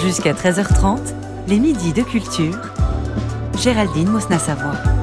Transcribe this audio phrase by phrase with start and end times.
[0.00, 0.98] Jusqu'à 13h30,
[1.48, 2.60] les midis de culture.
[3.58, 4.95] Géraldine Mosna-Savoie.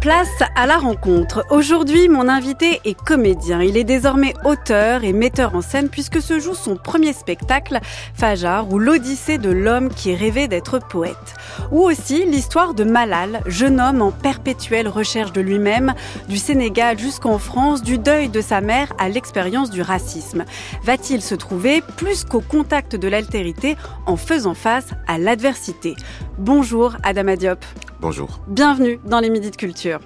[0.00, 1.44] Place à la rencontre.
[1.50, 3.60] Aujourd'hui, mon invité est comédien.
[3.60, 7.80] Il est désormais auteur et metteur en scène puisque se joue son premier spectacle,
[8.14, 11.34] Fajar, ou l'Odyssée de l'homme qui rêvait d'être poète.
[11.70, 15.92] Ou aussi l'histoire de Malal, jeune homme en perpétuelle recherche de lui-même,
[16.30, 20.46] du Sénégal jusqu'en France, du deuil de sa mère à l'expérience du racisme.
[20.82, 23.76] Va-t-il se trouver plus qu'au contact de l'altérité
[24.06, 25.94] en faisant face à l'adversité?
[26.38, 27.62] Bonjour Adam Diop.
[28.00, 28.40] Bonjour.
[28.48, 30.00] Bienvenue dans les Midis de Culture.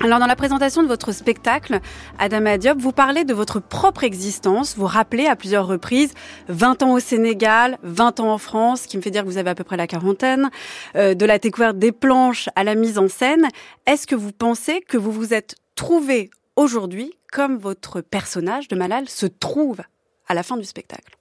[0.00, 1.80] Alors dans la présentation de votre spectacle,
[2.18, 6.14] Adam Diop, vous parlez de votre propre existence, vous rappelez à plusieurs reprises
[6.48, 9.50] 20 ans au Sénégal, 20 ans en France, qui me fait dire que vous avez
[9.50, 10.48] à peu près la quarantaine,
[10.96, 13.48] euh, de la découverte des planches à la mise en scène.
[13.86, 19.06] Est-ce que vous pensez que vous vous êtes trouvé aujourd'hui comme votre personnage de Malal
[19.06, 19.82] se trouve
[20.28, 21.17] à la fin du spectacle?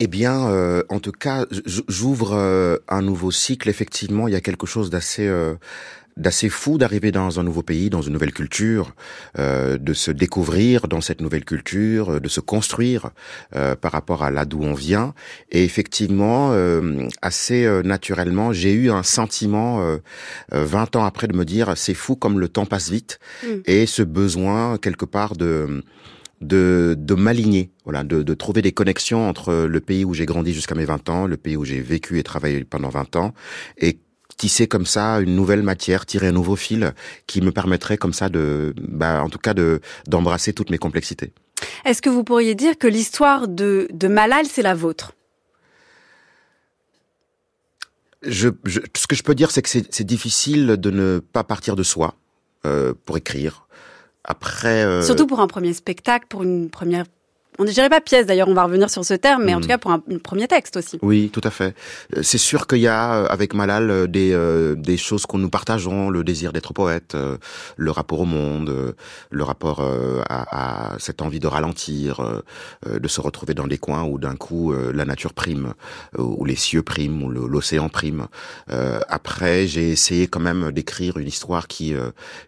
[0.00, 1.46] Eh bien, euh, en tout cas,
[1.88, 3.68] j'ouvre euh, un nouveau cycle.
[3.68, 5.54] Effectivement, il y a quelque chose d'assez euh,
[6.18, 8.92] d'assez fou d'arriver dans un nouveau pays, dans une nouvelle culture,
[9.38, 13.10] euh, de se découvrir dans cette nouvelle culture, de se construire
[13.54, 15.14] euh, par rapport à là d'où on vient.
[15.52, 19.98] Et effectivement, euh, assez naturellement, j'ai eu un sentiment
[20.50, 23.46] 20 ans après de me dire c'est fou comme le temps passe vite mmh.
[23.66, 25.82] et ce besoin quelque part de
[26.40, 30.52] de, de m'aligner, voilà, de, de, trouver des connexions entre le pays où j'ai grandi
[30.52, 33.34] jusqu'à mes 20 ans, le pays où j'ai vécu et travaillé pendant 20 ans,
[33.76, 33.98] et
[34.36, 36.94] tisser comme ça une nouvelle matière, tirer un nouveau fil
[37.26, 41.32] qui me permettrait comme ça de, bah, en tout cas de d'embrasser toutes mes complexités.
[41.84, 45.12] Est-ce que vous pourriez dire que l'histoire de, de Malal, c'est la vôtre?
[48.22, 51.76] Je, je, ce que je peux dire, c'est que c'est difficile de ne pas partir
[51.76, 52.14] de soi
[52.66, 53.67] euh, pour écrire,
[54.28, 55.02] après, euh...
[55.02, 57.06] Surtout pour un premier spectacle, pour une première
[57.58, 59.62] on ne dirait pas pièce d'ailleurs, on va revenir sur ce terme, mais en hmm.
[59.62, 60.98] tout cas pour un, premier texte aussi.
[61.02, 61.74] Oui, tout à fait.
[62.16, 64.28] Euh, c'est sûr qu'il y a euh, avec Malal euh, des,
[64.76, 67.16] des choses qu'on nous partageons, le désir d'être poète,
[67.76, 68.94] le rapport au monde,
[69.30, 69.80] le rapport
[70.28, 72.42] à, à, cette envie de ralentir,
[72.86, 75.74] de se retrouver dans des coins où d'un coup la nature prime,
[76.16, 78.26] où les cieux priment, où l'océan prime.
[78.68, 81.94] Après, j'ai essayé quand même d'écrire une histoire qui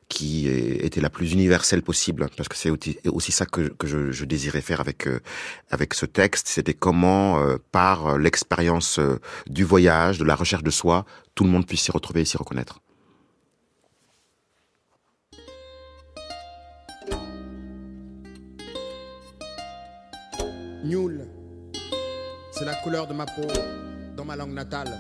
[0.09, 2.71] qui était la plus universelle possible, parce que c'est
[3.09, 5.00] aussi ça que, que je, je désirais faire avec
[5.71, 10.71] avec ce texte, c'était comment, euh, par l'expérience euh, du voyage, de la recherche de
[10.71, 12.81] soi, tout le monde puisse s'y retrouver et s'y reconnaître.
[20.83, 21.27] Nul,
[22.53, 23.47] c'est la couleur de ma peau
[24.17, 24.99] dans ma langue natale.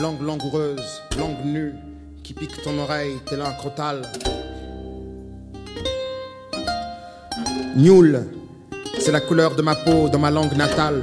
[0.00, 1.72] Langue langoureuse, langue nue,
[2.22, 4.02] qui pique ton oreille tel un crotal.
[7.76, 8.24] Nul,
[8.98, 11.02] c'est la couleur de ma peau dans ma langue natale,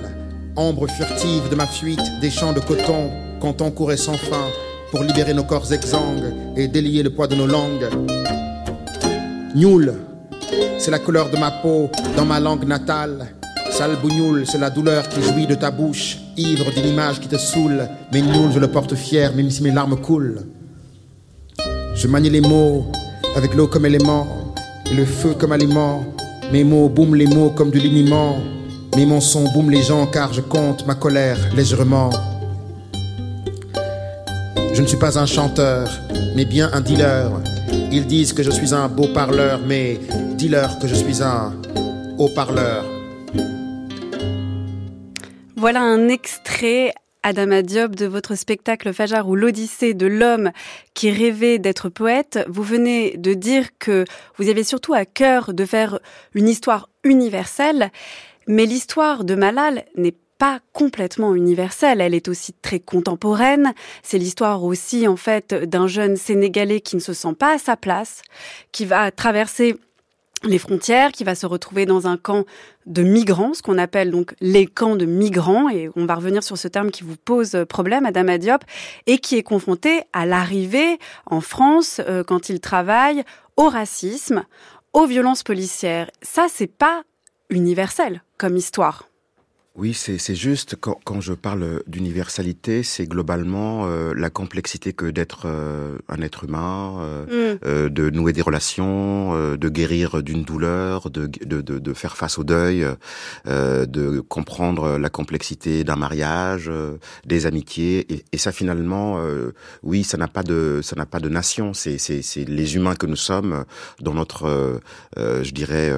[0.56, 3.10] ombre furtive de ma fuite des champs de coton
[3.40, 4.48] quand on courait sans fin
[4.92, 7.88] pour libérer nos corps exsangues et délier le poids de nos langues.
[9.56, 9.94] Nul,
[10.78, 13.36] c'est la couleur de ma peau dans ma langue natale.
[13.72, 17.88] Salbougnoul, c'est la douleur qui jouit de ta bouche, ivre d'une image qui te saoule.
[18.12, 20.42] Mais nul, je le porte fier, même si mes larmes coulent.
[21.96, 22.86] Je manie les mots
[23.36, 24.28] avec l'eau comme élément
[24.90, 26.04] et le feu comme aliment.
[26.52, 28.36] Mes mots boum les mots comme du liniment.
[28.98, 32.10] Mes mots sont boum les gens car je compte ma colère légèrement.
[34.74, 35.90] Je ne suis pas un chanteur,
[36.36, 37.32] mais bien un dealer.
[37.90, 39.98] Ils disent que je suis un beau parleur, mais
[40.36, 41.54] dis-leur que je suis un
[42.18, 42.84] haut-parleur.
[45.56, 50.52] Voilà un extrait Adama Diop, de votre spectacle Fajar ou l'Odyssée de l'homme
[50.94, 52.40] qui rêvait d'être poète.
[52.48, 54.06] Vous venez de dire que
[54.38, 56.00] vous avez surtout à cœur de faire
[56.34, 57.92] une histoire universelle,
[58.48, 63.76] mais l'histoire de Malal n'est pas complètement universelle, elle est aussi très contemporaine.
[64.02, 67.78] C'est l'histoire aussi, en fait, d'un jeune Sénégalais qui ne se sent pas à sa
[67.78, 68.24] place,
[68.72, 69.76] qui va traverser
[70.44, 72.46] les frontières, qui va se retrouver dans un camp
[72.86, 76.58] de migrants, ce qu'on appelle donc les camps de migrants, et on va revenir sur
[76.58, 78.64] ce terme qui vous pose problème, Madame Diop,
[79.06, 83.24] et qui est confronté à l'arrivée en France, euh, quand il travaille,
[83.58, 84.44] au racisme,
[84.94, 86.10] aux violences policières.
[86.22, 87.04] Ça, c'est pas
[87.50, 89.11] universel comme histoire.
[89.78, 95.44] Oui, c'est juste, quand, quand, je parle d'universalité, c'est globalement euh, la complexité que d'être
[95.46, 97.60] euh, un être humain, euh, mm.
[97.64, 102.18] euh de nouer des relations, euh, de guérir d'une douleur, de, de, de, de, faire
[102.18, 102.86] face au deuil,
[103.46, 106.70] de comprendre la complexité d'un mariage,
[107.26, 108.14] des amitiés.
[108.14, 109.22] Et, et ça, finalement,
[109.84, 111.74] oui, ça n'a pas de ça n'a pas de nation.
[111.74, 111.98] C'est
[112.46, 113.64] les humains que nous sommes
[114.02, 114.82] dans notre,
[115.18, 115.94] je dirais,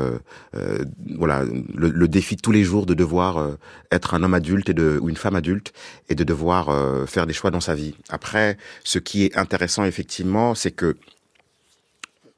[1.18, 1.44] voilà,
[1.74, 3.58] le, le, défi de tous les jours de devoir
[3.92, 5.74] être un homme adulte et de, ou une femme adulte
[6.10, 7.96] et de devoir faire des choix dans sa vie.
[8.10, 10.96] Après, ce qui est intéressant effectivement, c'est que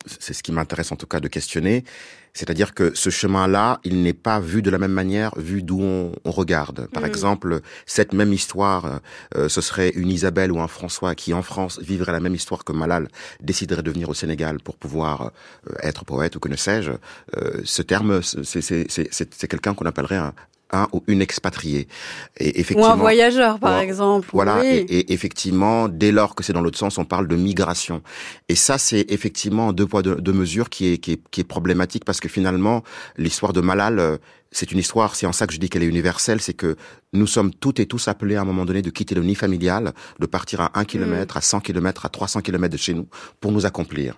[0.05, 1.83] c'est ce qui m'intéresse en tout cas de questionner,
[2.35, 6.11] c'est-à-dire que ce chemin-là, il n'est pas vu de la même manière, vu d'où on,
[6.25, 6.87] regarde.
[6.87, 7.07] Par mm.
[7.07, 8.99] exemple, cette même histoire,
[9.35, 12.65] euh, ce serait une Isabelle ou un François qui, en France, vivrait la même histoire
[12.65, 13.07] que Malal,
[13.39, 15.31] déciderait de venir au Sénégal pour pouvoir
[15.69, 16.91] euh, être poète ou que ne sais-je.
[17.37, 20.33] Euh, ce terme, c'est quelqu'un qu'on appellerait un,
[20.71, 21.87] un ou une expatriée.
[22.37, 24.29] Et effectivement, ou un voyageur, par exemple.
[24.33, 24.61] Voilà.
[24.63, 28.01] Et, effectivement, dès lors que c'est dans l'autre sens, on parle de migration.
[28.49, 32.05] Et ça, c'est effectivement deux poids deux, mesures qui est, qui est, qui est problématique
[32.05, 32.83] parce que finalement,
[33.17, 34.17] l'histoire de Malal, euh,
[34.51, 36.77] c'est une histoire, c'est en ça que je dis qu'elle est universelle, c'est que
[37.13, 39.93] nous sommes toutes et tous appelés à un moment donné de quitter le nid familial,
[40.19, 41.39] de partir à un kilomètre, mm.
[41.39, 43.07] à 100 kilomètres, à 300 kilomètres de chez nous
[43.39, 44.17] pour nous accomplir.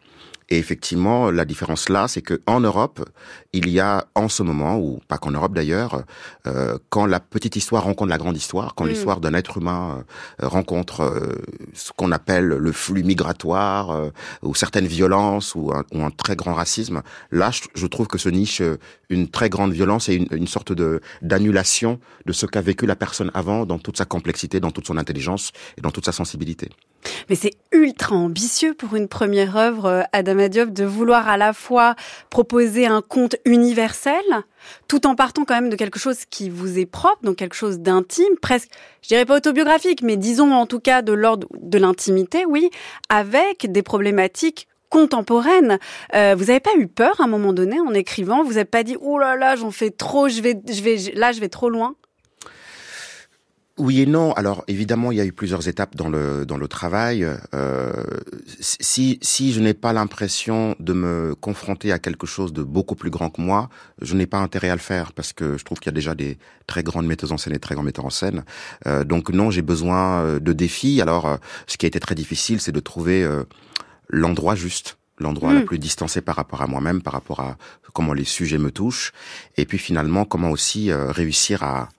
[0.50, 3.08] Et effectivement, la différence là, c'est que en Europe,
[3.52, 6.04] il y a en ce moment, ou pas qu'en Europe d'ailleurs,
[6.46, 8.90] euh, quand la petite histoire rencontre la grande histoire, quand mm.
[8.90, 10.06] l'histoire d'un être humain
[10.42, 11.36] euh, rencontre euh,
[11.74, 14.10] ce qu'on appelle le flux migratoire, euh,
[14.42, 17.02] ou certaines violences, ou un, ou un, très grand racisme,
[17.32, 18.62] là, je, trouve que se niche
[19.10, 22.96] une très grande violence et une, une sorte de d'annulation de ce qu'a vécu la
[22.96, 26.70] personne avant, dans toute sa complexité, dans toute son intelligence et dans toute sa sensibilité.
[27.30, 31.54] Mais c'est ultra ambitieux pour une première œuvre, euh, Adam Diop, de vouloir à la
[31.54, 31.96] fois
[32.30, 34.24] proposer un conte universel,
[34.88, 37.80] tout en partant quand même de quelque chose qui vous est propre, donc quelque chose
[37.80, 38.70] d'intime, presque,
[39.02, 42.70] je dirais pas autobiographique, mais disons en tout cas de l'ordre de l'intimité, oui,
[43.10, 45.80] avec des problématiques contemporaines.
[46.16, 48.84] Euh, vous n'avez pas eu peur à un moment donné en écrivant Vous n'avez pas
[48.84, 51.70] dit oh là là, j'en fais trop, je vais, je vais, là, je vais trop
[51.70, 51.96] loin?
[53.78, 54.34] Oui et non.
[54.34, 57.28] Alors évidemment, il y a eu plusieurs étapes dans le dans le travail.
[57.54, 57.94] Euh,
[58.60, 63.10] si si je n'ai pas l'impression de me confronter à quelque chose de beaucoup plus
[63.10, 63.70] grand que moi,
[64.02, 66.16] je n'ai pas intérêt à le faire parce que je trouve qu'il y a déjà
[66.16, 66.38] des
[66.68, 68.44] très grandes metteuses en scène et très grands metteurs en scène.
[68.86, 71.02] Euh, donc non, j'ai besoin euh, de défis.
[71.02, 73.44] Alors, euh, ce qui a été très difficile, c'est de trouver euh,
[74.10, 75.66] l'endroit juste l'endroit le hmm.
[75.66, 77.58] plus distancé par rapport à moi-même, par rapport à
[77.92, 79.14] comment les sujets me touchent,
[79.58, 81.90] et puis finalement comment aussi réussir à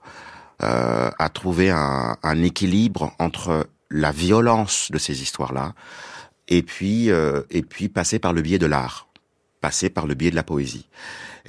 [0.63, 5.73] euh, à trouver un, un, équilibre entre la violence de ces histoires-là
[6.49, 9.07] et puis euh, et puis passer par le biais de l'art,
[9.61, 10.87] passer par le biais de la poésie.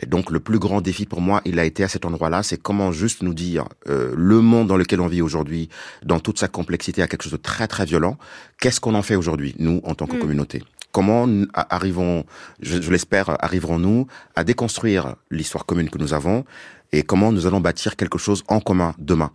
[0.00, 2.56] Et donc le plus grand défi pour moi, il a été à cet endroit-là, c'est
[2.56, 5.68] comment juste nous dire euh, le monde dans lequel on vit aujourd'hui,
[6.04, 8.16] dans toute sa complexité, a quelque chose de très très violent.
[8.60, 10.20] Qu'est-ce qu'on en fait aujourd'hui, nous, en tant que mm.
[10.20, 10.62] communauté?
[10.92, 12.24] Comment arrivons,
[12.60, 16.44] je, je l'espère, arriverons-nous à déconstruire l'histoire commune que nous avons
[16.92, 19.30] et comment nous allons bâtir quelque chose en commun demain.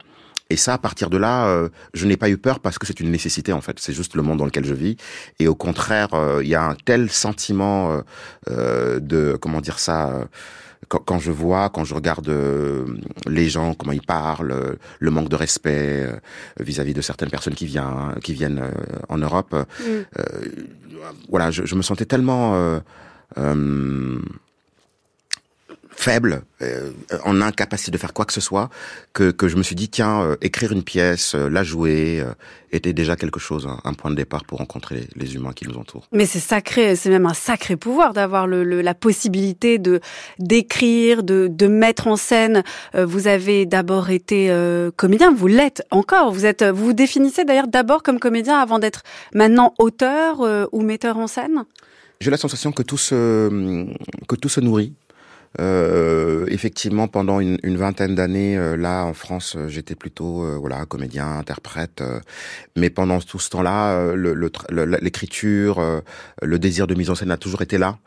[0.49, 2.99] Et ça, à partir de là, euh, je n'ai pas eu peur parce que c'est
[2.99, 3.79] une nécessité en fait.
[3.79, 4.95] C'est juste le monde dans lequel je vis.
[5.39, 8.01] Et au contraire, euh, il y a un tel sentiment
[8.49, 10.27] euh, de comment dire ça.
[10.87, 12.31] Quand, quand, je vois, quand je regarde
[13.27, 16.09] les gens, comment ils parlent, le manque de respect
[16.59, 18.63] vis-à-vis de certaines personnes qui viennent, qui viennent
[19.09, 19.83] en Europe, mm.
[21.29, 22.79] voilà, je, je, me sentais tellement
[25.95, 26.91] faible, euh,
[27.23, 28.69] en incapacité de faire quoi que ce soit,
[29.13, 32.33] que, que je me suis dit, tiens, euh, écrire une pièce, euh, la jouer, euh,
[32.71, 36.07] était déjà quelque chose, un, point de départ pour rencontrer les humains qui nous entourent.
[36.11, 40.01] Mais c'est sacré, c'est même un sacré pouvoir d'avoir le, la possibilité de
[40.39, 42.63] d'écrire, de, de mettre en scène.
[42.93, 44.53] vous avez d'abord été
[44.97, 46.33] comédien, vous l'êtes encore.
[46.33, 49.03] Vous êtes, vous vous définissez d'ailleurs d'abord comme comédien avant d'être
[49.33, 50.41] maintenant auteur
[50.73, 51.63] ou metteur en scène?
[52.19, 53.87] J'ai la sensation que tout se
[54.27, 54.93] que tout se nourrit
[55.59, 60.57] euh, effectivement, pendant une, une vingtaine d'années, euh, là en France, euh, j'étais plutôt euh,
[60.59, 62.03] voilà comédien, interprète.
[62.75, 64.13] mais pendant tout ce temps-là,
[65.01, 66.01] l'écriture, le,
[66.41, 67.97] le, désir de mise en scène a toujours été là.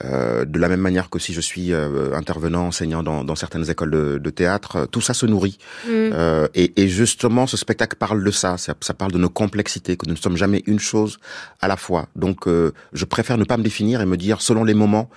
[0.00, 4.18] de la même manière que si je suis intervenant, enseignant dans, dans, certaines écoles de,
[4.18, 5.58] de, théâtre, tout ça se nourrit.
[5.86, 6.12] Mm.
[6.54, 8.56] Et, et, justement, ce spectacle parle de ça.
[8.58, 8.74] ça.
[8.80, 8.94] ça.
[8.94, 11.18] parle de nos complexités, que nous ne sommes jamais une chose
[11.60, 12.08] à la fois.
[12.16, 15.10] Donc, je préfère ne pas me définir et me dire selon les moments,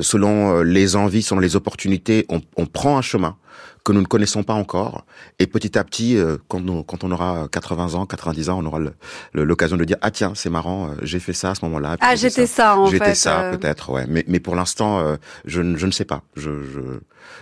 [0.00, 3.36] selon les envies sont les opportunités, on, on prend un chemin
[3.88, 5.06] que nous ne connaissons pas encore.
[5.38, 8.66] Et petit à petit, euh, quand, on, quand on aura 80 ans, 90 ans, on
[8.66, 8.80] aura
[9.32, 11.96] l'occasion de dire ah tiens c'est marrant, euh, j'ai fait ça à ce moment-là.
[12.00, 12.76] Ah j'étais ça.
[12.76, 12.92] en fait.
[12.92, 13.56] J'étais ça euh.
[13.56, 14.04] peut-être ouais.
[14.06, 16.22] Mais, mais pour l'instant, je, je ne sais pas.
[16.36, 16.50] Je,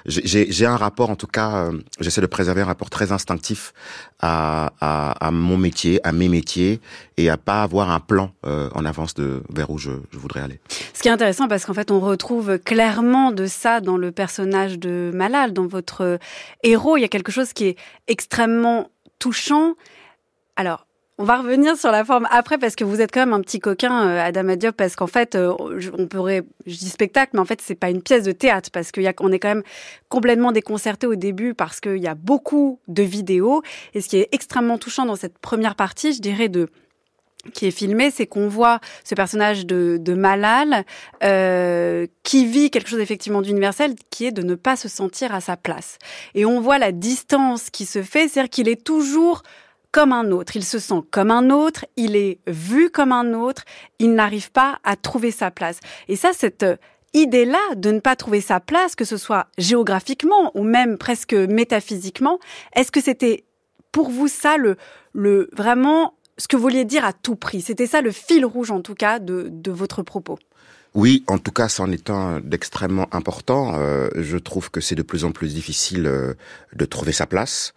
[0.07, 1.71] j'ai un rapport, en tout cas,
[2.01, 3.73] j'essaie de préserver un rapport très instinctif
[4.21, 6.81] à, à, à, mon métier, à mes métiers,
[7.17, 10.61] et à pas avoir un plan en avance de vers où je, je voudrais aller.
[10.95, 14.79] Ce qui est intéressant, parce qu'en fait, on retrouve clairement de ça dans le personnage
[14.79, 16.05] de Malal, dans votre
[16.63, 17.77] héros, il y a quelque chose qui est
[18.09, 19.75] extrêmement touchant.
[20.57, 20.87] Alors,
[21.19, 23.59] On va revenir sur la forme après parce que vous êtes quand même un petit
[23.59, 25.55] coquin, euh, Adam Diop, parce qu'en fait, euh,
[25.97, 28.93] on pourrait, je dis spectacle, mais en fait, c'est pas une pièce de théâtre parce
[28.93, 29.63] qu'on est quand même
[30.11, 33.63] complètement déconcerté au début parce qu'il y a beaucoup de vidéos.
[33.95, 36.69] Et ce qui est extrêmement touchant dans cette première partie, je dirais, de
[37.53, 40.85] qui est filmé, c'est qu'on voit ce personnage de, de Malal
[41.23, 45.41] euh, qui vit quelque chose effectivement d'universel, qui est de ne pas se sentir à
[45.41, 45.99] sa place.
[46.35, 49.43] Et on voit la distance qui se fait, c'est-à-dire qu'il est toujours
[49.93, 53.63] comme un autre, il se sent comme un autre, il est vu comme un autre,
[53.99, 55.81] il n'arrive pas à trouver sa place.
[56.09, 56.67] Et ça, cette
[57.15, 62.39] idée-là de ne pas trouver sa place, que ce soit géographiquement ou même presque métaphysiquement,
[62.75, 63.45] est-ce que c'était
[63.91, 64.77] pour vous ça le,
[65.15, 67.61] le vraiment ce que vous vouliez dire à tout prix.
[67.61, 70.39] C'était ça le fil rouge, en tout cas, de, de votre propos.
[70.95, 73.75] Oui, en tout cas, c'en est un d'extrêmement important.
[73.75, 76.33] Euh, je trouve que c'est de plus en plus difficile euh,
[76.75, 77.75] de trouver sa place.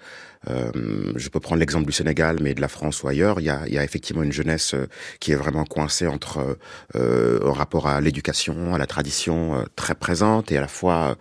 [0.50, 0.72] Euh,
[1.18, 3.64] je peux prendre l'exemple du Sénégal, mais de la France ou ailleurs, il y a,
[3.68, 4.88] il y a effectivement une jeunesse euh,
[5.20, 6.58] qui est vraiment coincée entre
[6.96, 11.18] euh, en rapport à l'éducation, à la tradition euh, très présente, et à la fois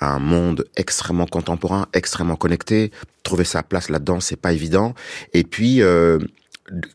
[0.00, 2.92] un monde extrêmement contemporain, extrêmement connecté.
[3.24, 4.94] Trouver sa place là-dedans, c'est pas évident.
[5.34, 5.82] Et puis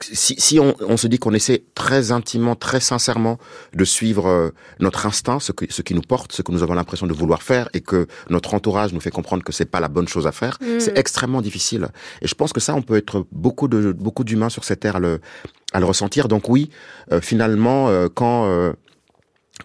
[0.01, 3.37] si, si on, on, se dit qu'on essaie très intimement, très sincèrement
[3.73, 6.73] de suivre euh, notre instinct, ce, que, ce qui nous porte, ce que nous avons
[6.73, 9.87] l'impression de vouloir faire, et que notre entourage nous fait comprendre que c'est pas la
[9.87, 10.79] bonne chose à faire, mm.
[10.79, 11.87] c'est extrêmement difficile.
[12.21, 14.97] Et je pense que ça, on peut être beaucoup de beaucoup d'humains sur cette terre
[14.97, 15.19] à le,
[15.73, 16.27] à le ressentir.
[16.27, 16.69] Donc oui,
[17.11, 18.73] euh, finalement, euh, quand euh,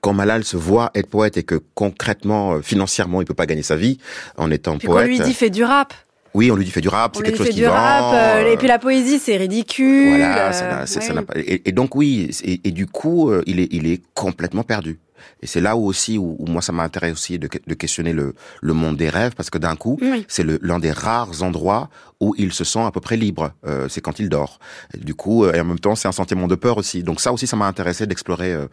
[0.01, 3.63] quand Malal se voit être poète et que concrètement, euh, financièrement, il peut pas gagner
[3.63, 3.99] sa vie
[4.37, 5.07] en étant Puis poète.
[5.07, 5.95] Quand lui dit fait du rap.
[6.35, 7.73] Oui, on lui dit fait du rap, c'est quelque chose qui du vend.
[7.73, 10.19] Rap, euh, et puis la poésie, c'est ridicule.
[10.19, 11.35] Voilà, ça, ça, ça n'a pas.
[11.37, 15.01] Et, et, donc oui, et, et du coup, euh, il est, il est complètement perdu.
[15.43, 18.35] Et c'est là où aussi où, où moi ça m'intéresse aussi de, de, questionner le,
[18.61, 20.25] le monde des rêves parce que d'un coup oui.
[20.29, 21.89] c'est l'un des rares endroits
[22.21, 23.53] où il se sent à peu près libre.
[23.67, 24.59] Euh, c'est quand il dort.
[24.95, 27.03] Et du coup euh, et en même temps c'est un sentiment de peur aussi.
[27.03, 28.67] Donc ça aussi ça m'a intéressé d'explorer euh,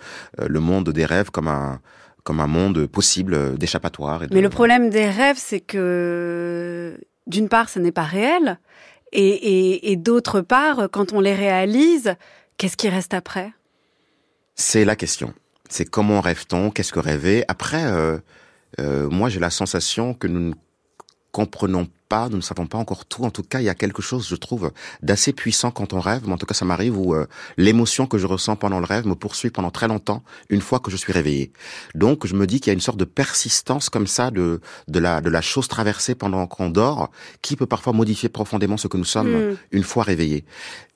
[0.45, 1.79] le monde des rêves comme un
[2.23, 4.19] comme un monde possible d'échappatoire.
[4.21, 4.27] De...
[4.33, 8.60] Mais le problème des rêves c'est que d'une part, ce n'est pas réel,
[9.12, 12.15] et, d'autre part, quand on les réalise,
[12.57, 13.51] qu'est-ce qui reste après?
[14.55, 15.34] C'est la question.
[15.69, 16.72] C'est comment rêve-t-on?
[16.72, 17.43] Qu'est-ce que rêver?
[17.48, 18.17] Après, euh,
[18.79, 20.53] euh, moi, j'ai la sensation que nous ne
[21.31, 23.23] comprenons pas, nous ne savons pas encore tout.
[23.23, 24.71] En tout cas, il y a quelque chose, je trouve,
[25.03, 26.23] d'assez puissant quand on rêve.
[26.25, 29.05] Mais en tout cas, ça m'arrive où euh, l'émotion que je ressens pendant le rêve
[29.05, 31.51] me poursuit pendant très longtemps, une fois que je suis réveillé.
[31.95, 34.99] Donc, je me dis qu'il y a une sorte de persistance comme ça de de
[34.99, 37.11] la de la chose traversée pendant qu'on dort,
[37.41, 39.57] qui peut parfois modifier profondément ce que nous sommes Mm.
[39.71, 40.45] une fois réveillés.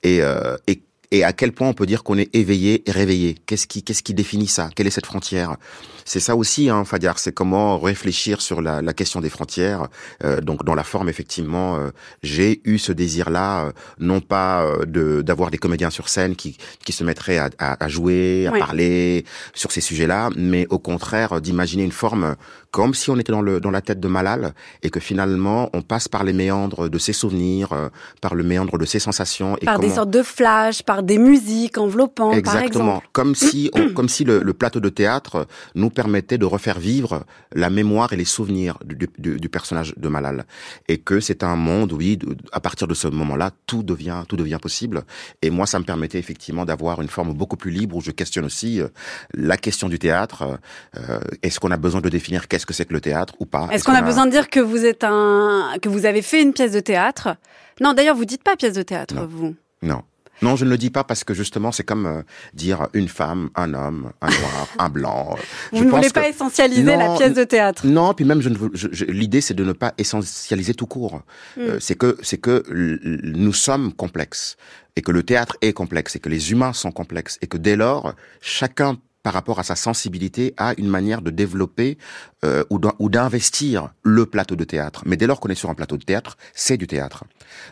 [0.02, 3.36] Et euh, et et à quel point on peut dire qu'on est éveillé et réveillé.
[3.46, 4.70] Qu'est-ce qui, qu'est-ce qui définit ça?
[4.74, 5.56] Quelle est cette frontière?
[6.04, 9.86] C'est ça aussi, hein, Fadiar, c'est comment réfléchir sur la, la question des frontières.
[10.24, 11.90] Euh, donc, dans la forme, effectivement, euh,
[12.22, 16.56] j'ai eu ce désir-là, euh, non pas euh, de d'avoir des comédiens sur scène qui
[16.84, 21.40] qui se mettraient à, à, à jouer, à parler sur ces sujets-là, mais au contraire
[21.40, 22.36] d'imaginer une forme
[22.72, 25.82] comme si on était dans le dans la tête de Malal et que finalement on
[25.82, 27.88] passe par les méandres de ses souvenirs, euh,
[28.20, 29.86] par le méandre de ses sensations et Par comment...
[29.88, 33.00] des sortes de flashs, par des musiques enveloppantes, par Exactement.
[33.12, 37.24] Comme si, on- comme si le, le plateau de théâtre nous permettait de refaire vivre
[37.54, 40.46] la mémoire et les souvenirs du, du, du personnage de Malal,
[40.88, 42.18] et que c'est un monde, oui,
[42.52, 45.02] à partir de ce moment-là, tout devient, tout devient possible.
[45.42, 48.46] Et moi, ça me permettait effectivement d'avoir une forme beaucoup plus libre où je questionne
[48.46, 48.88] aussi euh,
[49.34, 50.58] la question du théâtre.
[50.96, 53.68] Euh, Est-ce qu'on a besoin de définir qu'est-ce que c'est que le théâtre ou pas?
[53.72, 56.52] Est-ce qu'on a besoin de dire que vous êtes un, que vous avez fait une
[56.52, 57.36] pièce de théâtre?
[57.80, 59.26] Non, d'ailleurs, vous dites pas pièce de théâtre, Non.
[59.26, 59.54] vous.
[59.82, 60.02] Non.
[60.40, 63.50] Non, je ne le dis pas parce que justement, c'est comme euh, dire une femme,
[63.54, 65.36] un homme, un noir, un blanc.
[65.72, 67.86] Vous Je ne pense voulez que- pas essentialiser la pièce de théâtre.
[67.86, 70.86] Non, puis même je ne veux, je- je- l'idée c'est de ne pas essentialiser tout
[70.88, 71.22] court.
[71.58, 74.56] Euh, c'est que c'est que nous sommes complexes
[74.96, 77.76] et que le théâtre est complexe et que les humains sont complexes et que dès
[77.76, 81.98] lors chacun par rapport à sa sensibilité a une manière de développer
[82.44, 85.02] euh, ou d'in- ou d'investir le plateau de théâtre.
[85.06, 87.24] Mais dès lors qu'on est sur un plateau de théâtre, c'est du théâtre.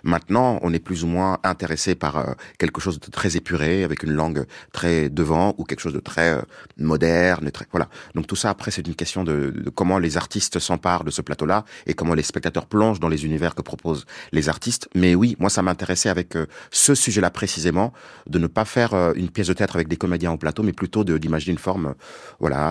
[0.04, 4.02] Maintenant, on est plus ou moins intéressé par euh, quelque chose de très épuré, avec
[4.04, 6.42] une langue très devant, ou quelque chose de très euh,
[6.78, 7.50] moderne.
[7.50, 7.88] Très, voilà.
[8.14, 11.23] Donc tout ça, après, c'est une question de, de comment les artistes s'emparent de ce
[11.23, 14.88] plateau-là et comment les spectateurs plongent dans les univers que proposent les artistes.
[14.95, 17.92] Mais oui, moi, ça m'intéressait avec euh, ce sujet-là précisément,
[18.28, 20.73] de ne pas faire euh, une pièce de théâtre avec des comédiens au plateau, mais
[20.73, 21.94] plutôt de- d'imaginer une forme,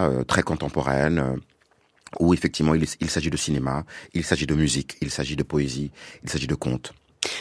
[0.09, 1.19] euh, très contemporaine.
[1.19, 1.35] euh,
[2.19, 3.85] où effectivement il, il s'agit de cinéma,
[4.15, 5.91] il s'agit de musique, il s'agit de poésie,
[6.23, 6.93] il s'agit de contes.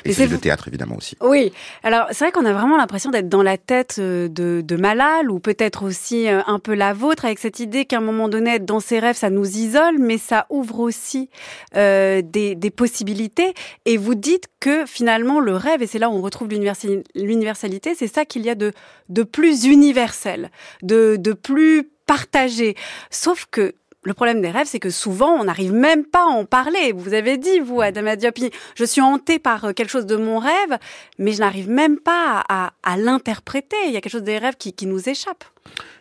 [0.05, 1.17] Et c'est le théâtre évidemment aussi.
[1.21, 1.53] Oui.
[1.83, 5.31] Alors c'est vrai qu'on a vraiment l'impression d'être dans la tête euh, de, de Malal
[5.31, 8.57] ou peut-être aussi euh, un peu la vôtre avec cette idée qu'à un moment donné
[8.57, 11.31] être dans ses rêves ça nous isole, mais ça ouvre aussi
[11.77, 13.55] euh, des, des possibilités.
[13.85, 18.09] Et vous dites que finalement le rêve et c'est là où on retrouve l'universalité, c'est
[18.09, 18.73] ça qu'il y a de
[19.09, 20.51] de plus universel,
[20.83, 22.75] de de plus partagé.
[23.11, 23.75] Sauf que
[24.09, 26.93] le problème des rêves, c'est que souvent, on n'arrive même pas à en parler.
[26.93, 30.39] Vous avez dit, vous, Adam Diopi, je suis hantée par euh, quelque chose de mon
[30.39, 30.79] rêve,
[31.19, 33.77] mais je n'arrive même pas à, l'interpréter.
[33.87, 35.45] Il y a quelque chose des rêves qui, nous échappe.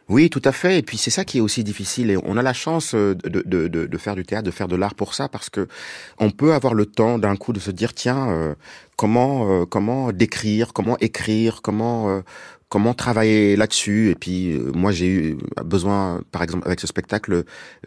[0.07, 0.79] Oui, tout à fait.
[0.79, 2.09] Et puis c'est ça qui est aussi difficile.
[2.09, 5.13] Et on a la chance euh, de, faire du théâtre, de faire de l'art pour
[5.13, 5.67] ça, parce que
[6.17, 8.55] on peut avoir le temps d'un coup de se dire tiens, euh,
[8.95, 12.23] comment décrire, comment écrire, comment
[12.69, 14.09] comment travailler là-dessus.
[14.09, 17.43] Et puis euh, moi j'ai eu besoin, par exemple avec ce spectacle,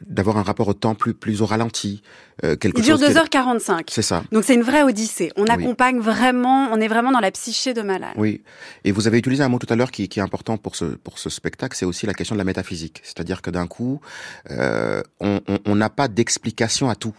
[0.07, 2.03] d'avoir un rapport au temps plus plus au ralenti.
[2.43, 3.83] Euh, quelque Il dure 2h45.
[3.89, 4.25] C'est ça.
[4.33, 5.31] Donc c'est une vraie odyssée.
[5.37, 8.15] On accompagne vraiment, on est vraiment dans la psyché de malade.
[8.17, 8.43] Oui.
[8.85, 10.85] Et vous avez utilisé un mot tout à l'heure qui, qui, est important pour ce
[10.85, 13.01] pour ce spectacle, c'est aussi la question de la métaphysique.
[13.03, 14.01] C'est-à-dire que d'un coup,
[14.51, 17.15] euh, on n'a pas d'explication à tout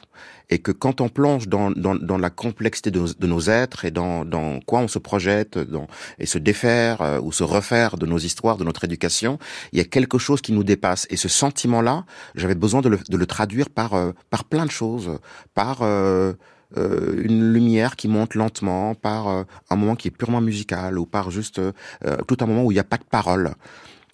[0.51, 3.91] et que quand on plonge dans, dans, dans la complexité de, de, nos êtres et
[3.91, 5.87] dans, dans quoi on se projette dans,
[6.19, 9.39] et se défaire euh, ou se refaire de nos histoires, de notre éducation,
[9.71, 11.07] il y a quelque chose qui nous dépasse.
[11.09, 12.05] Et ce sentiment-là,
[12.35, 15.17] j'avais besoin de le, de le, traduire par, euh, par plein de choses,
[15.53, 15.79] par...
[15.81, 16.33] Euh,
[16.73, 21.59] une lumière qui monte lentement, par un moment qui est purement musical ou par juste
[22.29, 23.55] tout un moment où il n'y a pas de parole.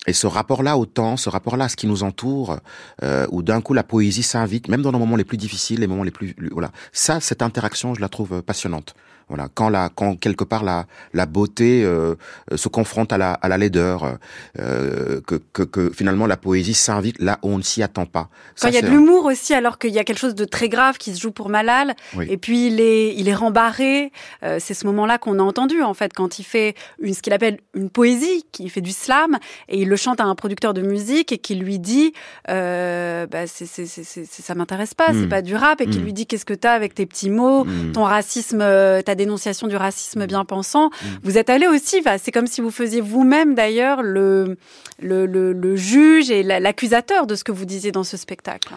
[0.08, 2.60] Et ce rapport-là au temps, ce rapport-là à ce qui nous entoure,
[3.04, 5.88] euh, où d'un coup la poésie s'invite, même dans les moments les plus difficiles, les
[5.88, 6.72] moments les plus, voilà.
[6.94, 8.96] Ça, cette interaction, je la trouve passionnante.
[9.30, 12.16] Voilà, quand la, quand quelque part la, la beauté euh,
[12.56, 14.18] se confronte à la, à la laideur,
[14.58, 18.30] euh, que, que, que, finalement la poésie s'invite là où on ne s'y attend pas.
[18.62, 20.70] Quand il y a de l'humour aussi, alors qu'il y a quelque chose de très
[20.70, 24.12] grave qui se joue pour Malal, et puis il est, il est rembarré.
[24.44, 27.34] Euh, c'est ce moment-là qu'on a entendu en fait quand il fait une, ce qu'il
[27.34, 30.82] appelle une poésie, qui fait du slam, et il le chante à un producteur de
[30.82, 32.14] musique et qui lui dit,
[32.50, 35.30] euh, bah, c'est, c'est, c'est, ça m'intéresse pas, c'est hmm.
[35.30, 36.04] pas du rap, et qui hmm.
[36.04, 37.92] lui dit qu'est-ce que t'as avec tes petits mots, hmm.
[37.92, 40.90] ton racisme, euh, ta dénonciation du racisme bien pensant.
[41.24, 44.58] Vous êtes allé aussi, c'est comme si vous faisiez vous-même d'ailleurs le,
[45.02, 48.70] le, le, juge et l'accusateur de ce que vous disiez dans ce spectacle.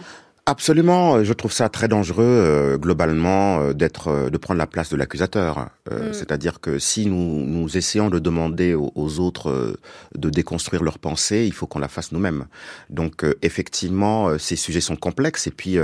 [0.46, 4.88] Absolument, euh, je trouve ça très dangereux euh, globalement euh, d'être, de prendre la place
[4.88, 5.68] de l'accusateur.
[5.90, 6.12] Mm.
[6.12, 9.76] C'est-à-dire que si nous, nous essayons de demander aux, autres
[10.14, 12.46] de déconstruire leurs pensées, il faut qu'on la fasse nous-mêmes.
[12.90, 15.78] Donc effectivement, ces sujets sont complexes et puis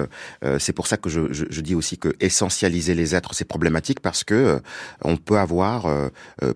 [0.58, 4.00] c'est pour ça que je, je, je, dis aussi que essentialiser les êtres c'est problématique
[4.00, 4.60] parce que
[5.02, 5.88] on peut avoir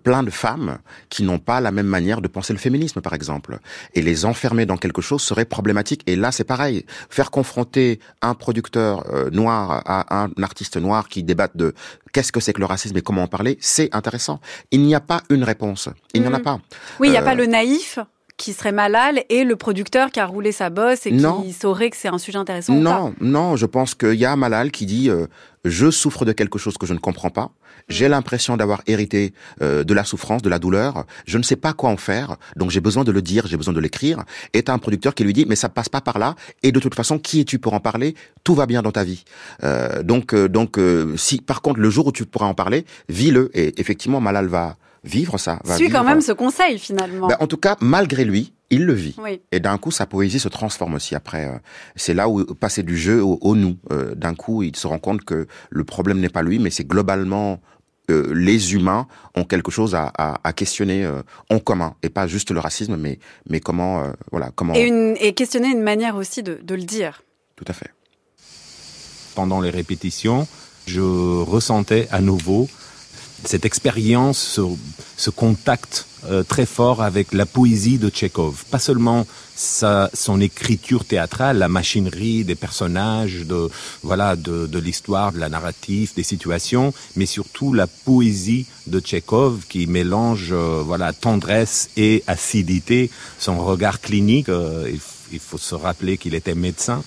[0.04, 3.58] plein de femmes qui n'ont pas la même manière de penser le féminisme par exemple
[3.94, 6.02] et les enfermer dans quelque chose serait problématique.
[6.06, 7.89] Et là c'est pareil, faire confronter
[8.22, 11.74] un producteur euh, noir à un artiste noir qui débatte de
[12.12, 14.40] qu'est-ce que c'est que le racisme et comment en parler, c'est intéressant.
[14.70, 15.88] Il n'y a pas une réponse.
[16.14, 16.60] Il n'y en a pas.
[16.98, 17.98] Oui, il n'y a pas euh, le naïf
[18.40, 21.96] qui serait malal et le producteur qui a roulé sa bosse et qui saurait que
[21.96, 22.72] c'est un sujet intéressant.
[22.72, 25.26] Non, non, je pense qu'il y a Malal qui dit euh,
[25.66, 27.50] je souffre de quelque chose que je ne comprends pas.
[27.90, 31.04] J'ai l'impression d'avoir hérité euh, de la souffrance, de la douleur.
[31.26, 33.74] Je ne sais pas quoi en faire, donc j'ai besoin de le dire, j'ai besoin
[33.74, 34.24] de l'écrire.
[34.54, 36.36] Et un producteur qui lui dit mais ça passe pas par là.
[36.62, 38.14] Et de toute façon, qui es-tu pour en parler?
[38.44, 39.24] Tout va bien dans ta vie.
[39.64, 40.78] Euh, donc, donc,
[41.16, 43.50] si par contre le jour où tu pourras en parler, vis-le.
[43.54, 45.60] Et effectivement, Malal va vivre ça.
[45.64, 47.26] Va Suis quand même ce conseil finalement.
[47.26, 49.16] Ben, en tout cas, malgré lui, il le vit.
[49.52, 51.46] Et d'un coup, sa poésie se transforme aussi après.
[51.46, 51.58] Euh,
[51.96, 53.76] c'est là où passer du jeu au, nous.
[53.92, 56.86] Euh, d'un coup, il se rend compte que le problème n'est pas lui, mais c'est
[56.86, 57.60] globalement
[58.10, 61.08] euh, les humains ont quelque chose à, à, questionner
[61.48, 63.18] en commun et pas juste le racisme, mais
[63.48, 67.22] mais comment voilà comment et, une, et questionner une manière aussi de, de le dire.
[67.56, 67.90] Tout à fait.
[69.34, 70.48] Pendant les répétitions,
[70.86, 72.68] je ressentais à nouveau
[73.44, 74.62] cette expérience, ce,
[75.16, 78.64] ce contact euh, très fort avec la poésie de Tchekhov.
[78.70, 83.70] Pas seulement sa, son écriture théâtrale, la machinerie des personnages, de
[84.02, 89.66] voilà, de, de l'histoire, de la narrative, des situations, mais surtout la poésie de Tchekhov
[89.68, 93.10] qui mélange euh, voilà tendresse et acidité.
[93.38, 94.90] Son regard clinique, euh,
[95.32, 97.04] il faut se rappeler qu'il était médecin.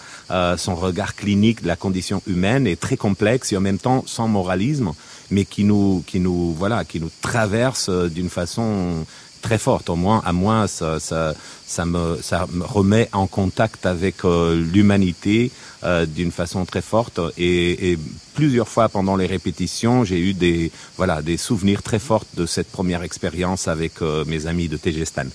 [0.57, 4.29] son regard clinique de la condition humaine est très complexe et en même temps sans
[4.29, 4.93] moralisme
[5.33, 9.05] mais qui nous, qui nous, voilà, qui nous traverse euh, d'une façon
[9.41, 9.89] très forte.
[9.89, 11.33] Au moins, à moi, ça, ça,
[11.65, 15.51] ça, me, ça me remet en contact avec euh, l'humanité
[15.83, 17.19] euh, d'une façon très forte.
[17.37, 17.99] Et, et,
[18.35, 22.71] plusieurs fois pendant les répétitions, j'ai eu des, voilà, des souvenirs très forts de cette
[22.71, 25.27] première expérience avec mes amis de Tegestan.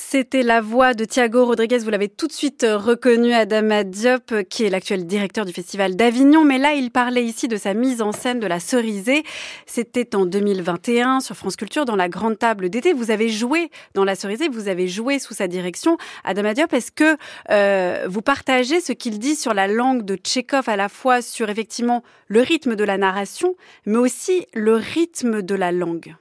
[0.00, 1.78] C'était la voix de Thiago Rodriguez.
[1.78, 5.52] Vous l'avez tout de suite euh, reconnu, Adama Diop, euh, qui est l'actuel directeur du
[5.52, 6.44] Festival d'Avignon.
[6.44, 9.24] Mais là, il parlait ici de sa mise en scène de la Cerisée.
[9.66, 12.92] C'était en 2021 sur France Culture dans la grande table d'été.
[12.92, 15.98] Vous avez joué dans la Cerisée, vous avez joué sous sa direction.
[16.22, 17.16] Adama Diop, est-ce que
[17.50, 21.50] euh, vous partagez ce qu'il dit sur la langue de Tchekhov à la fois sur
[21.50, 26.14] effectivement le rythme de la narration, mais aussi le rythme de la langue?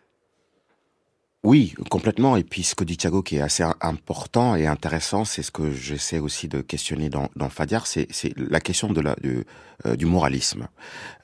[1.43, 2.36] Oui, complètement.
[2.36, 5.71] Et puis ce que dit Thiago qui est assez important et intéressant, c'est ce que
[5.71, 9.45] j'essaie aussi de questionner dans, dans Fadiar, c'est la question de la, du,
[9.86, 10.67] euh, du moralisme.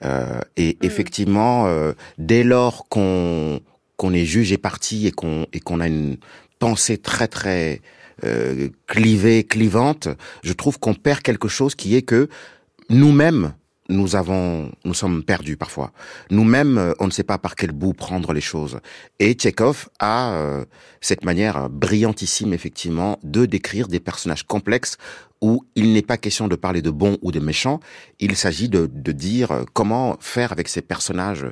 [0.03, 0.85] Euh, et mm.
[0.85, 3.59] effectivement, euh, dès lors qu'on
[3.95, 6.17] qu'on est juge et parti et qu'on et qu'on a une
[6.59, 7.81] pensée très très
[8.23, 10.07] euh, clivée, clivante,
[10.43, 12.29] je trouve qu'on perd quelque chose qui est que
[12.89, 13.53] nous-mêmes,
[13.89, 15.91] nous avons, nous sommes perdus parfois.
[16.29, 18.79] Nous-mêmes, euh, on ne sait pas par quel bout prendre les choses.
[19.19, 20.65] Et Tchekhov a euh,
[21.01, 24.97] cette manière brillantissime, effectivement, de décrire des personnages complexes
[25.41, 27.81] où il n'est pas question de parler de bons ou de méchants.
[28.19, 31.45] Il s'agit de, de dire comment faire avec ces personnages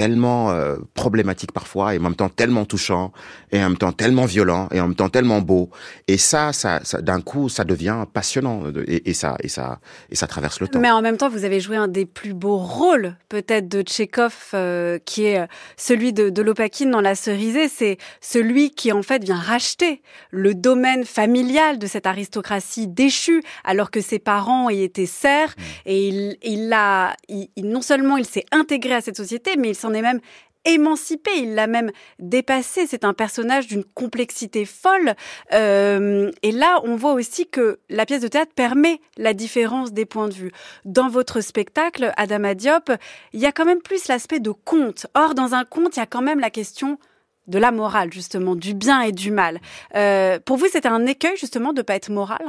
[0.00, 3.12] tellement euh, problématique parfois et en même temps tellement touchant
[3.52, 5.68] et en même temps tellement violent et en même temps tellement beau.
[6.08, 9.78] Et ça ça, ça d'un coup ça devient passionnant et, et, ça et ça
[10.10, 10.80] et ça traverse le temps.
[10.80, 14.34] Mais en même temps vous avez joué un des plus beaux rôles peut-être de Tchekhov
[14.54, 17.68] euh, qui est euh, celui de, de Lopakine dans la cerisée.
[17.68, 23.90] C'est celui qui en fait vient racheter le domaine familial de cette aristocratie déchue alors
[23.90, 25.54] que ses parents y étaient serfs.
[25.58, 25.62] Mmh.
[25.84, 29.74] et il il a il, non seulement il s'est intégré à cette société mais il
[29.74, 30.20] s'en est même
[30.64, 32.86] émancipé, il l'a même dépassé.
[32.86, 35.14] C'est un personnage d'une complexité folle.
[35.52, 40.04] Euh, et là, on voit aussi que la pièce de théâtre permet la différence des
[40.04, 40.52] points de vue.
[40.84, 42.92] Dans votre spectacle, Adama Diop,
[43.32, 45.06] il y a quand même plus l'aspect de conte.
[45.14, 46.98] Or, dans un conte, il y a quand même la question
[47.46, 49.60] de la morale, justement, du bien et du mal.
[49.96, 52.42] Euh, pour vous, c'était un écueil, justement, de ne pas être moral?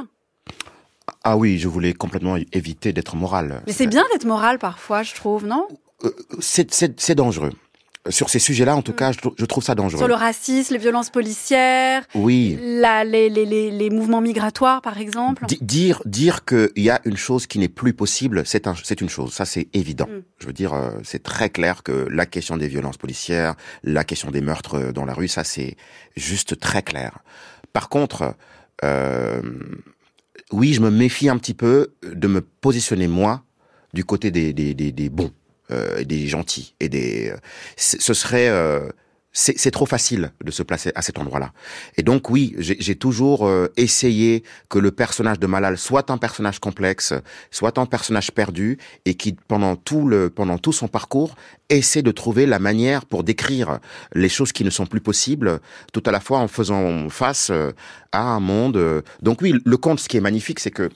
[1.24, 3.62] Ah oui, je voulais complètement éviter d'être moral.
[3.66, 5.66] Mais c'est bien d'être moral parfois, je trouve, non?
[5.68, 5.91] euh,
[6.40, 7.52] c'est dangereux.
[8.10, 8.96] Sur ces sujets-là, en tout mm.
[8.96, 10.00] cas, je, trouve ça dangereux.
[10.00, 15.46] Sur le racisme, les violences policières, oui, la, les, les, les, mouvements migratoires, par exemple.
[15.46, 19.00] D dire dire qu'il y a une chose qui n'est plus possible, c'est un, c'est
[19.00, 19.32] une chose.
[19.32, 20.08] Ça, c'est évident.
[20.08, 20.22] Mm.
[20.40, 24.32] Je veux dire, euh, c'est très clair que la question des violences policières, la question
[24.32, 25.76] des meurtres euh, dans la rue, ça, c'est
[26.16, 27.20] juste très clair.
[27.72, 28.34] Par contre,
[28.82, 29.42] euh,
[30.50, 33.44] oui, je me méfie un petit peu de me positionner moi
[33.94, 35.30] du côté des, des, des, des bons
[35.72, 37.30] euh, des gentils et des.
[37.30, 37.36] Euh,
[37.76, 38.88] ce serait euh,
[39.34, 41.52] c'est trop facile de se placer à cet endroit-là.
[41.96, 47.14] Et donc oui, j'ai toujours essayé que le personnage de Malal soit un personnage complexe,
[47.50, 51.34] soit un personnage perdu, et qui pendant tout le pendant tout son parcours
[51.70, 53.78] essaie de trouver la manière pour décrire
[54.12, 55.60] les choses qui ne sont plus possibles,
[55.94, 57.50] tout à la fois en faisant face
[58.12, 59.02] à un monde.
[59.22, 60.90] Donc oui, le conte, ce qui est magnifique, c'est que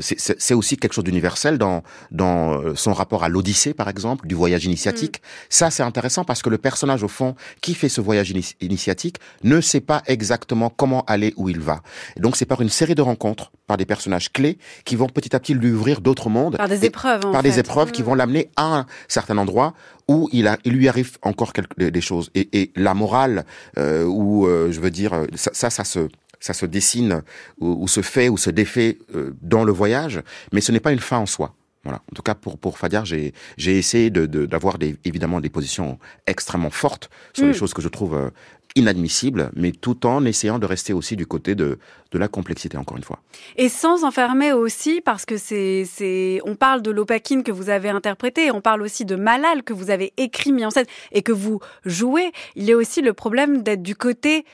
[0.00, 4.34] c'est aussi quelque chose d'universel dans, dans euh, son rapport à l'Odyssée, par exemple, du
[4.34, 5.18] voyage initiatique.
[5.18, 5.26] Mm.
[5.48, 9.60] Ça, c'est intéressant parce que le personnage, au fond, qui fait ce voyage initiatique, ne
[9.60, 11.80] sait pas exactement comment aller où il va.
[12.16, 15.34] Et donc, c'est par une série de rencontres, par des personnages clés, qui vont petit
[15.34, 16.56] à petit lui ouvrir d'autres mondes.
[16.56, 18.06] Par des épreuves, Par des épreuves qui mm.
[18.06, 19.74] vont l'amener à un certain endroit
[20.08, 22.30] où il, a, il lui arrive encore quelque, des choses.
[22.34, 23.46] Et, et la morale,
[23.78, 26.08] euh, ou euh, je veux dire, ça, ça, ça se
[26.40, 27.22] ça se dessine
[27.58, 30.22] ou, se fait ou se défait euh, dans le voyage,
[30.52, 31.54] mais ce n'est pas une fin en soi.
[31.84, 32.02] Voilà.
[32.10, 35.98] En tout cas, pour pour Fadiar, j'ai j'ai essayé de d'avoir des évidemment des positions
[36.26, 37.54] extrêmement fortes sur les mm.
[37.54, 38.30] choses que je trouve euh,
[38.76, 41.78] inadmissibles, mais tout en essayant de rester aussi du côté de
[42.12, 43.20] de la complexité encore une fois.
[43.56, 47.88] Et sans enfermer aussi, parce que c'est c'est on parle de l'opakine que vous avez
[47.88, 51.32] interprété, on parle aussi de Malal que vous avez écrit, mis en scène et que
[51.32, 52.30] vous jouez.
[52.56, 54.44] Il y a aussi le problème d'être du côté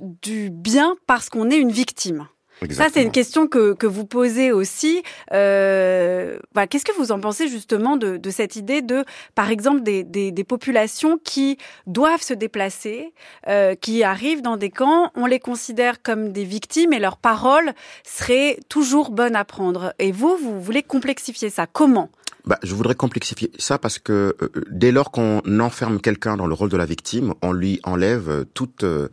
[0.00, 2.26] du bien parce qu'on est une victime.
[2.70, 5.02] Ça, c'est une question que, que vous posez aussi.
[5.32, 9.82] Euh, voilà, Qu'est-ce que vous en pensez justement de, de cette idée de, par exemple,
[9.82, 13.12] des, des, des populations qui doivent se déplacer,
[13.48, 17.72] euh, qui arrivent dans des camps, on les considère comme des victimes et leur parole
[18.04, 19.92] serait toujours bonne à prendre.
[19.98, 21.66] Et vous, vous voulez complexifier ça.
[21.66, 22.10] Comment?
[22.44, 26.54] Bah, je voudrais complexifier ça parce que euh, dès lors qu'on enferme quelqu'un dans le
[26.54, 29.08] rôle de la victime, on lui enlève toute euh,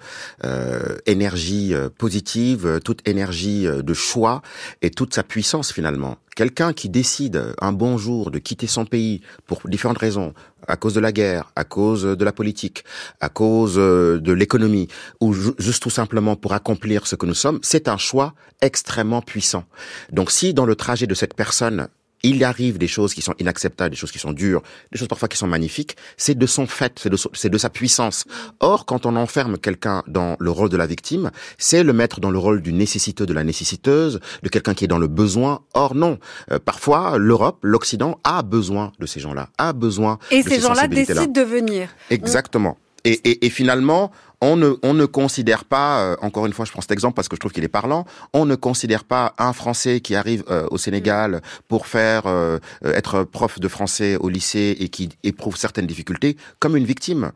[1.05, 4.41] énergie euh, positive, toute énergie de choix
[4.81, 6.17] et toute sa puissance finalement.
[6.35, 10.33] Quelqu'un qui décide un bon jour de quitter son pays pour différentes raisons,
[10.67, 12.85] à cause de la guerre, à cause de la politique,
[13.19, 14.87] à cause de l'économie,
[15.19, 19.65] ou juste tout simplement pour accomplir ce que nous sommes, c'est un choix extrêmement puissant.
[20.13, 21.89] Donc si dans le trajet de cette personne,
[22.23, 25.27] il arrive des choses qui sont inacceptables, des choses qui sont dures, des choses parfois
[25.27, 26.99] qui sont magnifiques, c'est de son fait,
[27.34, 28.25] c'est de, sa puissance.
[28.60, 32.32] Or, quand on enferme quelqu'un dans le rôle de la victime, c'est le mettre dans
[32.32, 35.62] le rôle du nécessiteux, de la nécessiteuse, de quelqu'un qui est dans le besoin.
[35.73, 36.19] Or, non.
[36.51, 40.88] Euh, parfois, l'Europe, l'Occident a besoin de ces gens-là, a besoin Et de ces gens-là
[40.88, 41.89] décident de venir.
[42.10, 42.77] Exactement.
[43.05, 46.71] Et, et, et, finalement, on ne, on ne considère pas, euh, encore une fois, je
[46.71, 49.54] prends cet exemple parce que je trouve qu'il est parlant, on ne considère pas un
[49.54, 54.78] Français qui arrive euh, au Sénégal pour faire euh, être prof de français au lycée
[54.80, 57.32] et qui éprouve certaines difficultés comme une victime.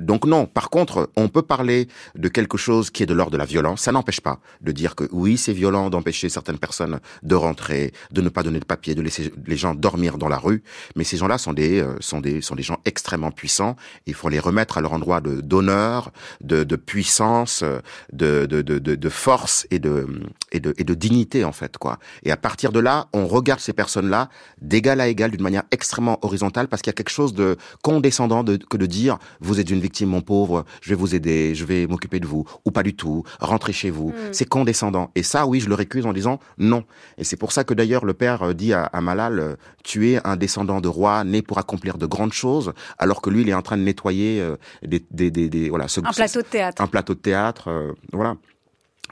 [0.00, 0.46] donc non.
[0.46, 3.82] Par contre, on peut parler de quelque chose qui est de l'ordre de la violence.
[3.82, 8.20] Ça n'empêche pas de dire que oui, c'est violent d'empêcher certaines personnes de rentrer, de
[8.20, 10.62] ne pas donner de papier, de laisser les gens dormir dans la rue.
[10.96, 13.76] Mais ces gens-là sont des, sont des, sont des gens extrêmement puissants.
[14.06, 17.64] Il faut les remettre à leur endroit de d'honneur de, de puissance,
[18.12, 20.06] de, de, de, de, force et de,
[20.52, 21.98] et, de, et de dignité en fait quoi.
[22.22, 24.28] Et à partir de là, on regarde ces personnes-là
[24.60, 28.44] d'égal à égal d'une manière extrêmement horizontale parce qu'il y a quelque chose de condescendant
[28.44, 31.64] de, que de dire vous êtes une victime mon pauvre, je vais vous aider, je
[31.64, 34.10] vais m'occuper de vous ou pas du tout, rentrez chez vous.
[34.10, 34.32] Mm.
[34.32, 35.10] C'est condescendant.
[35.14, 36.84] Et ça oui, je le récuse en disant non.
[37.18, 40.10] Et c'est pour ça que d'ailleurs le père euh, dit à, à Malal euh, tu
[40.10, 43.48] es un descendant de roi né pour accomplir de grandes choses alors que lui il
[43.48, 46.82] est en train de nettoyer euh, des, des, des, des voilà ce, plateau de théâtre.
[46.82, 48.36] Un plateau de théâtre, euh, voilà.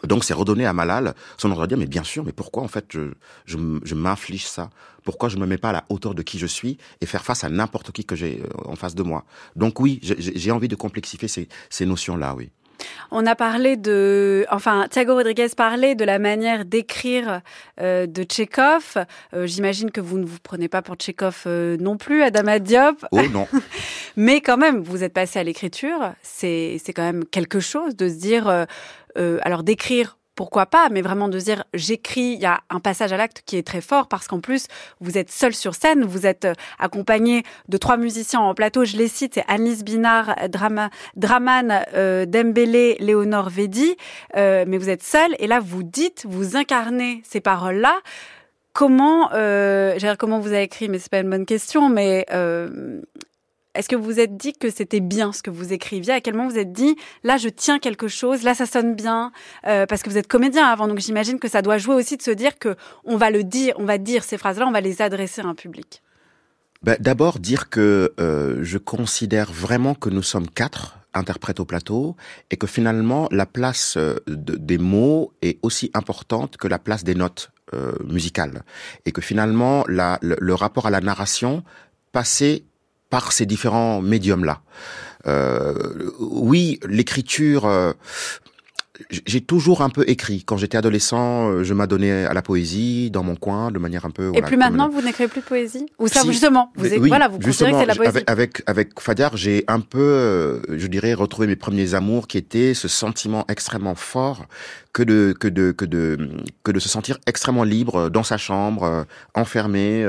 [0.05, 2.68] Donc c'est redonné à Malal son endroit de dire mais bien sûr mais pourquoi en
[2.68, 3.12] fait je,
[3.44, 4.70] je, je m'inflige ça?
[5.05, 7.44] Pourquoi je me mets pas à la hauteur de qui je suis et faire face
[7.44, 9.25] à n'importe qui que j'ai euh, en face de moi?
[9.55, 12.51] Donc oui j'ai envie de complexifier ces, ces notions là oui
[13.11, 17.42] on a parlé de, enfin, Thiago Rodriguez parlait de la manière d'écrire
[17.81, 19.05] euh, de Tchekhov.
[19.35, 23.05] Euh, j'imagine que vous ne vous prenez pas pour Tchekhov euh, non plus, Adama Diop.
[23.12, 23.47] Oh non.
[24.16, 26.12] Mais quand même, vous êtes passé à l'écriture.
[26.23, 28.66] C'est c'est quand même quelque chose de se dire,
[29.16, 33.16] alors d'écrire pourquoi pas, mais vraiment de dire j'écris, il y a un passage à
[33.16, 34.66] l'acte qui est très fort parce qu'en plus
[35.01, 38.97] vous êtes seul sur scène, vous êtes euh, accompagné de trois musiciens en plateau, je
[38.97, 43.97] les cite, c'est Annelise Binard, Drama, Draman, euh, Dembélé, Léonore Vedi,
[44.37, 48.01] euh, mais vous êtes seul et là vous dites, vous incarnez ces paroles-là.
[48.75, 53.03] Comment, euh, comment vous avez écrit, mais c'est pas une bonne question, mais euh,
[53.74, 56.12] est-ce que vous vous êtes dit que c'était bien ce que vous écriviez?
[56.12, 59.32] À quel moment vous êtes dit là je tiens quelque chose, là ça sonne bien
[59.66, 62.22] euh, parce que vous êtes comédien avant donc j'imagine que ça doit jouer aussi de
[62.22, 65.00] se dire que on va le dire, on va dire ces phrases-là, on va les
[65.00, 66.02] adresser à un public.
[66.82, 72.16] Ben, D'abord dire que euh, je considère vraiment que nous sommes quatre interprètes au plateau
[72.50, 77.04] et que finalement la place euh, de, des mots est aussi importante que la place
[77.04, 77.50] des notes
[78.04, 78.64] musicales.
[79.06, 81.64] Et que finalement le, le rapport à la narration
[82.12, 82.64] passait
[83.12, 84.62] par ces différents médiums-là.
[85.27, 85.75] Euh,
[86.18, 87.92] oui, l'écriture, euh,
[89.27, 90.44] j'ai toujours un peu écrit.
[90.44, 94.11] Quand j'étais adolescent, euh, je m'adonnais à la poésie dans mon coin, de manière un
[94.11, 94.33] peu.
[94.35, 95.85] Et plus maintenant, vous n'écrivez plus de poésie?
[95.98, 98.09] Ou ça, justement, vous, voilà, vous considérez que c'est la poésie?
[98.27, 102.38] Avec avec, avec Fadiar, j'ai un peu, euh, je dirais, retrouvé mes premiers amours, qui
[102.38, 104.46] étaient ce sentiment extrêmement fort
[104.92, 106.18] que de que de que de
[106.62, 110.07] que de se sentir extrêmement libre dans sa chambre, euh, enfermé,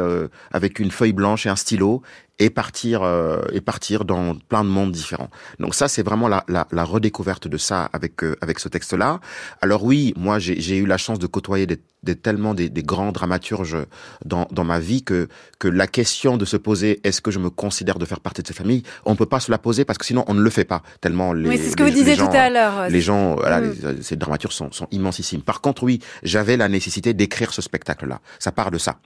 [0.51, 2.01] avec une feuille blanche et un stylo,
[2.39, 5.29] et partir euh, et partir dans plein de mondes différents.
[5.59, 8.93] Donc ça c'est vraiment la, la, la, redécouverte de ça avec euh, avec ce texte
[8.93, 9.19] là.
[9.61, 13.11] Alors oui, moi j'ai eu la chance de côtoyer des, des tellement des, des, grands
[13.11, 13.77] dramaturges
[14.25, 15.27] dans dans ma vie que
[15.59, 18.47] que la question de se poser est-ce que je me considère de faire partie de
[18.47, 20.65] cette famille, on peut pas se la poser parce que sinon on ne le fait
[20.65, 21.49] pas tellement les.
[21.49, 22.89] Oui, c'est ce que vous disiez tout à l'heure.
[22.89, 23.75] Les gens, voilà, mm.
[23.97, 25.41] les, ces dramaturges sont sont immensissimes.
[25.41, 28.19] Par contre oui, j'avais la nécessité d'écrire ce spectacle là.
[28.39, 28.97] Ça part de ça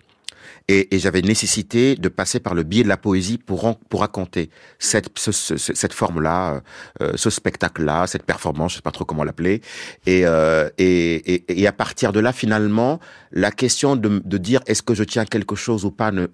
[0.67, 4.49] et, et j'avais nécessité de passer par le biais de la poésie pour pour raconter
[4.79, 6.61] cette ce, cette forme là,
[7.01, 9.61] euh, ce spectacle là, cette performance, je sais pas trop comment l'appeler,
[10.05, 12.99] et, euh, et, et, et à partir de là finalement
[13.31, 16.27] la question de, de dire est-ce que je tiens quelque chose ou pas ne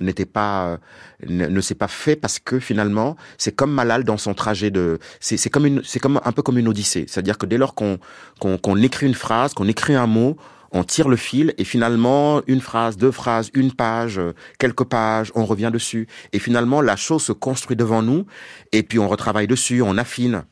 [0.00, 0.78] n'était pas
[1.26, 4.98] ne, ne s'est pas fait parce que finalement c'est comme Malal dans son trajet de
[5.20, 7.74] c'est c'est comme une c'est comme un peu comme une odyssée, c'est-à-dire que dès lors
[7.74, 7.98] qu'on
[8.40, 10.36] qu'on qu'on écrit une phrase, qu'on écrit un mot
[10.76, 14.20] on tire le fil et finalement une phrase, deux phrases, une page,
[14.58, 18.26] quelques pages, on revient dessus et finalement la chose se construit devant nous
[18.72, 20.44] et puis on retravaille dessus, on affine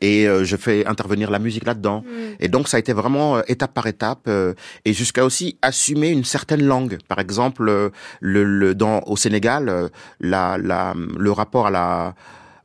[0.00, 2.02] et euh, je fais intervenir la musique là-dedans.
[2.02, 2.34] Mm.
[2.40, 6.10] Et donc ça a été vraiment euh, étape par étape euh, et jusqu'à aussi assumer
[6.10, 6.98] une certaine langue.
[7.08, 12.14] Par exemple, le, le dans au Sénégal, la, la, le rapport à la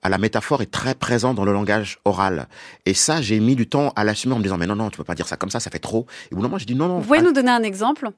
[0.09, 2.47] la métaphore est très présent dans le langage oral.
[2.85, 4.97] Et ça, j'ai mis du temps à l'assumer en me disant, mais non, non, tu
[4.97, 6.05] peux pas dire ça comme ça, ça fait trop.
[6.29, 6.99] Et au bout d'un moment, j'ai dit, non, non.
[6.99, 8.09] Vous pouvez nous donner un exemple?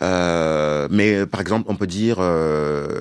[0.00, 3.00] Euh, Mais par exemple, on peut dire, euh,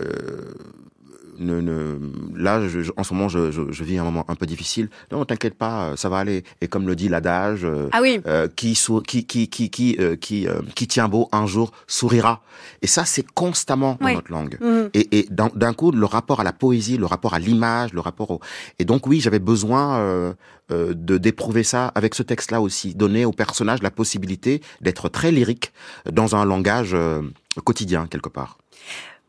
[1.40, 2.00] ne, ne,
[2.36, 4.90] là, je, en ce moment, je, je, je, vis un moment un peu difficile.
[5.12, 6.44] Non, t'inquiète pas, ça va aller.
[6.62, 8.22] Et comme le dit l'adage, euh, ah oui.
[8.28, 11.72] euh, qui, sou, qui, qui, qui, qui, euh, qui, euh, qui, tient beau un jour
[11.88, 12.42] sourira.
[12.82, 14.58] Et ça, c'est constamment dans notre langue.
[14.62, 14.90] Mhm.
[14.94, 18.32] Et, et d'un coup, le rapport à la poésie, le rapport à l'image, le rapport
[18.32, 18.40] au...
[18.80, 20.34] Et donc oui, j'avais besoin euh,
[20.72, 25.32] euh, de d'éprouver ça avec ce texte-là aussi, donner au personnage la possibilité d'être très
[25.32, 25.72] lyrique
[26.12, 27.22] dans un langage euh,
[27.64, 28.58] quotidien quelque part.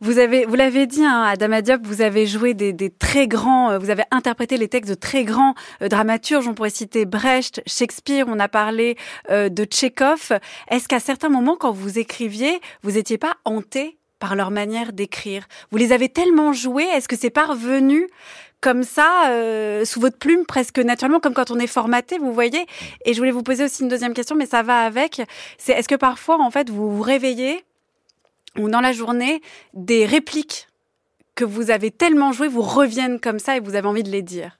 [0.01, 3.71] Vous avez, vous l'avez dit, hein, Adama Diop, vous avez joué des, des très grands,
[3.73, 6.47] euh, vous avez interprété les textes de très grands euh, dramaturges.
[6.47, 8.27] On pourrait citer Brecht, Shakespeare.
[8.29, 8.97] On a parlé
[9.31, 10.39] euh, de Tchekhov.
[10.71, 15.49] Est-ce qu'à certains moments, quand vous écriviez, vous étiez pas hanté par leur manière d'écrire?
[15.73, 16.87] Vous les avez tellement joués.
[16.95, 18.07] Est-ce que c'est parvenu
[18.61, 22.67] comme ça, euh, sous votre plume, presque naturellement, comme quand on est formaté, vous voyez?
[23.05, 25.23] Et je voulais vous poser aussi une deuxième question, mais ça va avec.
[25.59, 27.65] C'est est-ce que parfois, en fait, vous vous réveillez
[28.59, 29.40] ou dans la journée,
[29.75, 30.68] des répliques
[31.35, 34.23] que vous avez tellement jouées vous reviennent comme ça et vous avez envie de les
[34.23, 34.59] dire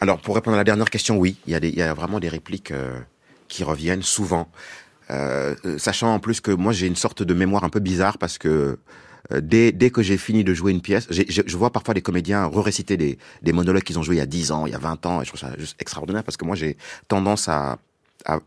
[0.00, 2.98] Alors, pour répondre à la dernière question, oui, il y a, vraiment des répliques euh,
[3.48, 4.48] qui reviennent souvent.
[5.10, 8.18] Euh, euh, sachant en plus que moi, j'ai une sorte de mémoire un peu bizarre
[8.18, 8.78] parce que
[9.32, 12.96] dès, dès que j'ai fini de jouer une pièce, je, vois parfois des comédiens re-réciter
[12.96, 15.06] des, des monologues qu'ils ont joués il y a 10 ans, il y a 20
[15.06, 17.78] ans, et je trouve ça juste extraordinaire parce que moi, j'ai tendance à-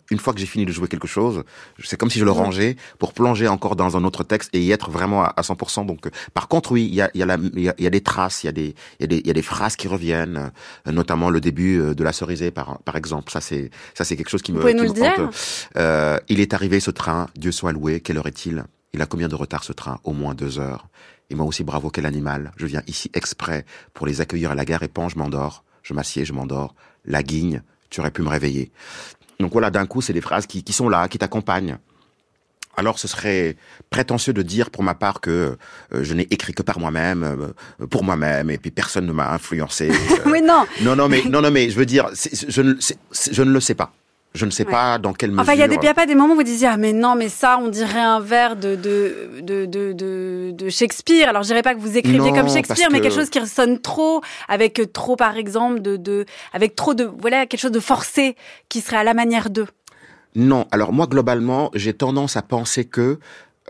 [0.09, 1.43] une fois que j'ai fini de jouer quelque chose,
[1.83, 4.71] c'est comme si je le rangeais pour plonger encore dans un autre texte et y
[4.71, 5.85] être vraiment à, à 100%.
[5.85, 7.89] Donc, euh, par contre, oui, il y a, y, a y, a, il y a
[7.89, 10.51] des traces, il y a des, y des, y a des phrases qui reviennent,
[10.87, 13.31] euh, notamment le début euh, de la cerisée, par, par exemple.
[13.31, 15.29] Ça, c'est, ça, c'est quelque chose qui me, Vous pouvez qui nous me le dire
[15.77, 18.65] Euh, il est arrivé ce train, Dieu soit loué, quelle heure est-il?
[18.93, 19.99] Il a combien de retard ce train?
[20.03, 20.87] Au moins deux heures.
[21.29, 22.51] Et moi aussi, bravo, quel animal.
[22.57, 25.63] Je viens ici exprès pour les accueillir à la gare Épan, je m'endors.
[25.81, 26.75] Je m'assieds, je m'endors.
[27.05, 28.71] La guigne, tu aurais pu me réveiller.
[29.39, 31.77] Donc voilà, d'un coup, c'est des phrases qui, qui sont là, qui t'accompagnent.
[32.75, 33.55] Alors ce serait
[33.91, 35.57] prétentieux de dire pour ma part que
[35.93, 39.31] euh, je n'ai écrit que par moi-même, euh, pour moi-même, et puis personne ne m'a
[39.31, 39.91] influencé.
[39.91, 39.93] euh,
[40.25, 40.65] Oui, non.
[40.81, 42.73] non, non, mais non, non, mais je veux dire, je, ne,
[43.31, 43.93] je ne le sais pas.
[44.35, 44.71] Je ne sais Ouais.
[44.71, 45.41] pas dans quelle mesure.
[45.43, 46.77] Enfin, il y a des, il y a pas des moments où vous disiez ah
[46.77, 51.29] mais non mais ça on dirait un vers de de de de, Shakespeare.
[51.29, 53.39] Alors je dirais pas que vous écriviez Non, comme Shakespeare, mais que- quelque chose qui
[53.39, 57.79] ressonne trop avec trop par exemple de de avec trop de voilà quelque chose de
[57.79, 58.35] forcé
[58.69, 59.67] qui serait à la manière d'eux.
[60.35, 63.19] Non, alors moi globalement, j'ai tendance à penser que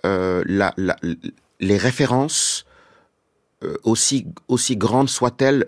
[0.06, 0.96] euh, la, la-
[1.60, 2.66] les références,
[3.64, 5.66] euh, aussi aussi grandes soient-elles,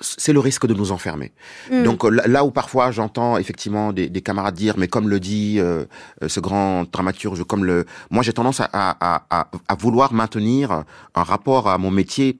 [0.00, 1.32] c'est le risque de nous enfermer.
[1.70, 1.82] Mm.
[1.82, 5.56] Donc euh, là- où parfois j'entends effectivement des, des camarades dire, mais comme le dit
[5.58, 5.84] euh,
[6.22, 10.84] euh, ce grand dramaturge, comme le, moi j'ai tendance à, à, à, à vouloir maintenir
[11.14, 12.38] un rapport à mon métier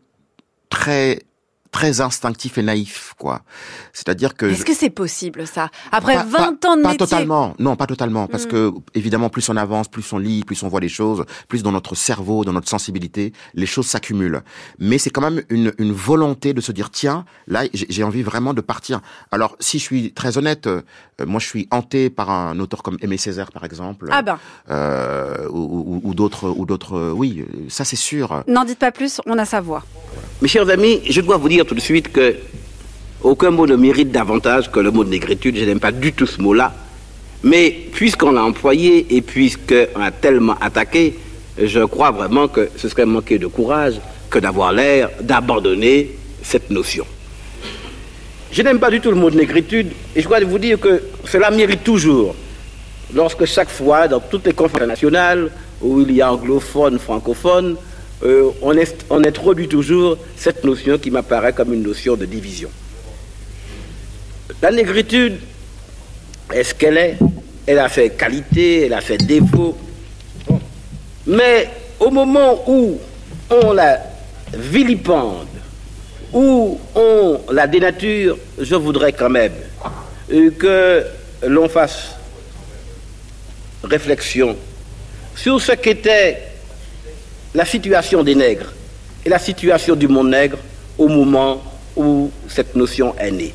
[0.71, 1.21] très
[1.71, 3.43] très instinctif et naïf, quoi.
[3.93, 5.71] C'est-à-dire que Est-ce je- que c'est possible ça?
[5.93, 6.97] Après pas- 20 pas- ans de pas métier.
[6.99, 8.49] totalement, non, pas totalement, parce Mm.
[8.49, 11.73] que évidemment, plus on avance, plus on lit, plus on voit les choses, plus dans
[11.73, 14.43] notre cerveau, dans notre sensibilité, les choses s'accumulent.
[14.79, 18.55] Mais c'est quand même une, une volonté de se dire tiens, là, j'ai envie vraiment
[18.55, 19.01] de partir.
[19.31, 20.83] Alors, si je suis très honnête, euh,
[21.27, 24.39] moi, je suis hanté par un auteur comme Aimé Césaire, par exemple, Ah ben,
[24.71, 26.95] euh, ou, ou- ou d'autres, ou d'autres.
[26.97, 28.43] euh, Oui, ça c'est sûr.
[28.47, 29.83] n'en dites pas plus, on a sa voix.
[30.41, 32.35] Mes chers amis, je dois vous dire tout de suite que
[33.23, 35.57] aucun mot ne mérite davantage que le mot de négritude.
[35.57, 36.73] Je n'aime pas du tout ce mot-là.
[37.45, 41.15] Mais puisqu'on l'a employé et puisqu'on a tellement attaqué,
[41.63, 44.01] je crois vraiment que ce serait manquer de courage
[44.31, 47.05] que d'avoir l'air d'abandonner cette notion.
[48.51, 51.03] Je n'aime pas du tout le mot de négritude et je dois vous dire que
[51.27, 52.35] cela mérite toujours,
[53.15, 55.51] lorsque chaque fois, dans toutes les conférences nationales
[55.83, 57.77] où il y a anglophones, francophones,
[58.25, 58.75] euh, on,
[59.11, 62.71] on introduit toujours cette notion qui m'apparaît comme une notion de division.
[64.61, 65.39] La négritude,
[66.53, 67.17] est-ce qu'elle est?
[67.67, 69.77] Elle a ses qualités, elle a ses défauts.
[71.27, 71.69] Mais
[72.01, 72.99] au moment où
[73.51, 74.01] on la
[74.53, 75.47] vilipende,
[76.33, 79.53] où on la dénature, je voudrais quand même
[80.33, 81.05] euh, que
[81.47, 82.13] l'on fasse
[83.85, 84.57] réflexion
[85.37, 86.48] sur ce qu'était
[87.55, 88.73] la situation des nègres
[89.25, 90.59] et la situation du monde nègre
[90.97, 91.63] au moment
[91.97, 93.55] où cette notion est née.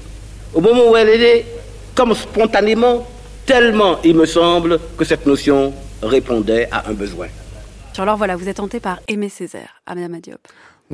[0.53, 1.45] Au moment où elle est née,
[1.95, 3.05] comme spontanément,
[3.45, 7.27] tellement il me semble que cette notion répondait à un besoin.
[7.97, 9.81] Alors voilà, vous êtes hanté par Aimé Césaire,
[10.21, 10.39] Diop.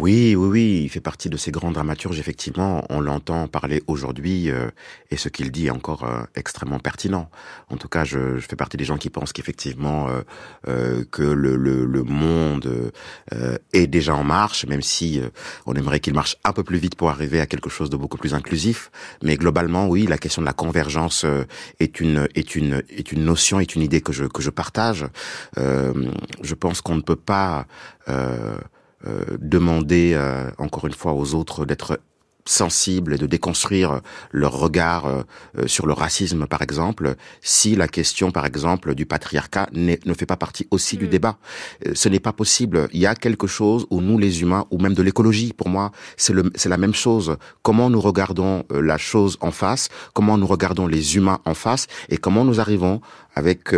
[0.02, 4.50] Oui, oui, oui, il fait partie de ces grands dramaturges, effectivement, on l'entend parler aujourd'hui,
[4.50, 4.70] euh,
[5.12, 7.30] et ce qu'il dit est encore euh, extrêmement pertinent.
[7.70, 10.22] En tout cas, je, je fais partie des gens qui pensent qu'effectivement, euh,
[10.70, 12.94] euh, que le, le, le monde
[13.34, 15.28] euh, est déjà en marche, même si euh,
[15.66, 18.18] on aimerait qu'il marche un peu plus vite pour arriver à quelque chose de beaucoup
[18.18, 18.92] plus inclusif.
[19.22, 21.26] Mais globalement, oui, la question de la convergence
[21.82, 25.06] est une est une est une notion, est une idée que je que je partage.
[25.58, 27.66] Je pense qu'on ne peut pas
[28.08, 28.58] euh,
[29.40, 30.20] demander
[30.58, 32.00] encore une fois aux autres d'être
[32.50, 35.22] sensibles et de déconstruire leur regard euh,
[35.58, 40.26] euh, sur le racisme, par exemple, si la question, par exemple, du patriarcat ne fait
[40.26, 41.10] pas partie aussi du mm.
[41.10, 41.38] débat.
[41.88, 42.90] Euh, ce n'est pas possible.
[42.92, 45.92] Il y a quelque chose où nous, les humains, ou même de l'écologie, pour moi,
[46.18, 47.38] c'est la même chose.
[47.62, 52.18] Comment nous regardons la chose en face, comment nous regardons les humains en face, et
[52.18, 53.02] comment nous arrivons
[53.36, 53.74] avec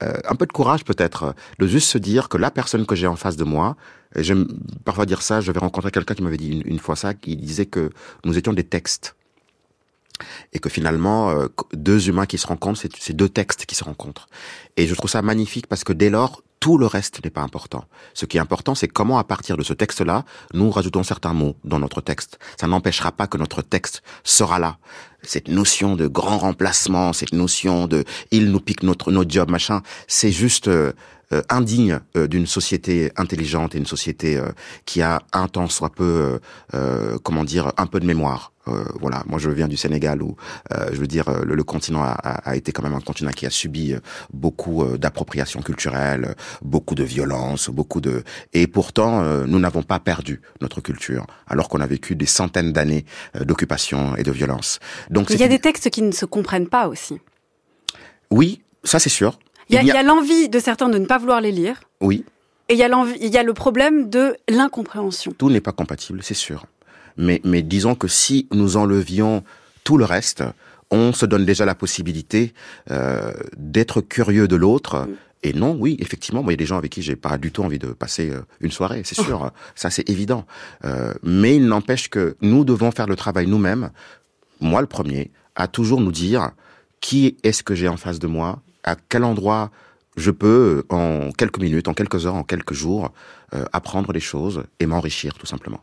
[0.00, 3.16] un peu de courage peut-être, de juste se dire que la personne que j'ai en
[3.16, 3.76] face de moi,
[4.16, 4.46] J'aime
[4.84, 5.40] parfois dire ça.
[5.40, 7.90] J'avais rencontré quelqu'un qui m'avait dit une, fois ça, qui disait que
[8.24, 9.16] nous étions des textes
[10.52, 14.28] et que finalement euh, deux humains qui se rencontrent, c'est deux textes qui se rencontrent.
[14.76, 17.84] Et je trouve ça magnifique parce que dès lors, tout le reste n'est pas important.
[18.14, 21.56] Ce qui est important, c'est comment à partir de ce texte-là, nous rajoutons certains mots
[21.64, 22.38] dans notre texte.
[22.60, 24.78] Ça n'empêchera pas que notre texte sera là.
[25.22, 29.82] Cette notion de grand remplacement, cette notion de il nous pique notre notre job machin,
[30.06, 30.92] c'est juste euh,
[31.34, 34.48] euh, indigne euh, d'une société intelligente et une société euh,
[34.86, 36.40] qui a un temps soit peu,
[37.22, 38.52] comment dire, un peu de mémoire.
[39.00, 40.36] voilà, moi je viens du Sénégal où,
[40.92, 43.94] je veux dire, le, continent a, a, été quand même un continent qui a subi
[44.32, 48.22] beaucoup d'appropriation culturelle, beaucoup de violence, beaucoup de,
[48.52, 53.04] et pourtant nous n'avons pas perdu notre culture, alors qu'on a vécu des centaines d'années
[53.40, 54.80] d'occupation et de violence.
[55.10, 57.20] Donc il y a des textes qui ne se comprennent pas aussi.
[58.30, 59.38] Oui, ça c'est sûr.
[59.68, 61.80] Il y a l'envie de certains de ne pas vouloir les lire.
[62.00, 62.24] Oui.
[62.68, 65.32] Et il y a l'envie, il y a le problème de l'incompréhension.
[65.36, 66.66] Tout n'est pas compatible, c'est sûr.
[67.16, 69.42] Mais, mais disons que si nous enlevions
[69.84, 70.44] tout le reste,
[70.90, 72.52] on se donne déjà la possibilité
[72.90, 75.06] euh, d'être curieux de l'autre.
[75.06, 75.14] Mm.
[75.44, 77.52] Et non, oui, effectivement, moi, il y a des gens avec qui j'ai pas du
[77.52, 80.46] tout envie de passer euh, une soirée, c'est sûr, ça c'est évident.
[80.84, 83.90] Euh, mais il n'empêche que nous devons faire le travail nous-mêmes,
[84.60, 86.50] moi le premier, à toujours nous dire
[87.00, 89.70] qui est-ce que j'ai en face de moi, à quel endroit
[90.16, 93.12] je peux, en quelques minutes, en quelques heures, en quelques jours,
[93.54, 95.80] euh, apprendre des choses et m'enrichir tout simplement.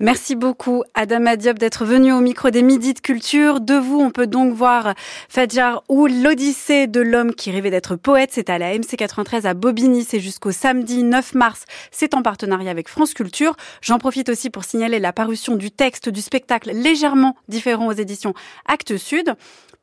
[0.00, 3.60] Merci beaucoup, Adam Diop, d'être venu au micro des Midis de Culture.
[3.60, 4.94] De vous, on peut donc voir
[5.28, 8.30] Fadjar ou l'Odyssée de l'homme qui rêvait d'être poète.
[8.32, 10.02] C'est à la MC93 à Bobigny.
[10.04, 11.64] C'est jusqu'au samedi 9 mars.
[11.92, 13.54] C'est en partenariat avec France Culture.
[13.82, 18.34] J'en profite aussi pour signaler la parution du texte du spectacle légèrement différent aux éditions
[18.66, 19.34] Actes Sud.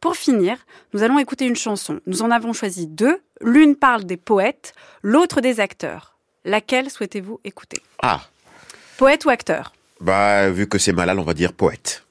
[0.02, 0.58] Pour finir,
[0.96, 2.00] nous allons écouter une chanson.
[2.08, 3.22] Nous en avons choisi deux.
[3.40, 4.74] L'une parle des poètes,
[5.04, 6.18] l'autre des acteurs.
[6.44, 7.84] Laquelle souhaitez-vous écouter?
[8.02, 8.22] Ah.
[8.98, 9.74] Poète ou acteur?
[10.00, 12.04] Bah, vu que c'est malal, on va dire poète.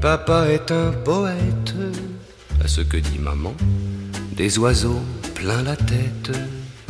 [0.00, 1.74] Papa est un poète,
[2.64, 3.52] à ce que dit maman.
[4.32, 5.02] Des oiseaux
[5.34, 6.30] plein la tête,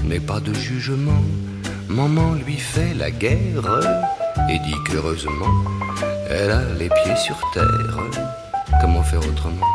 [0.04, 1.24] mais pas de jugement.
[1.88, 3.80] Maman lui fait la guerre
[4.50, 5.64] et dit qu'heureusement,
[6.28, 7.98] elle a les pieds sur terre.
[8.80, 9.66] Comment faire autrement?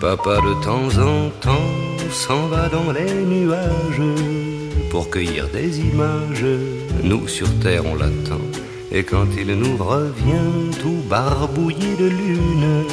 [0.00, 1.70] Papa de temps en temps
[2.10, 4.02] s'en va dans les nuages
[4.90, 6.44] pour cueillir des images.
[7.04, 8.42] Nous sur terre on l'attend.
[8.90, 12.84] Et quand il nous revient tout barbouillé de lune,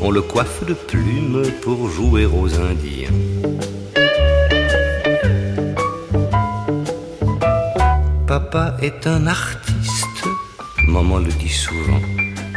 [0.00, 3.10] on le coiffe de plumes pour jouer aux Indiens.
[8.56, 10.24] Papa est un artiste,
[10.88, 12.00] maman le dit souvent.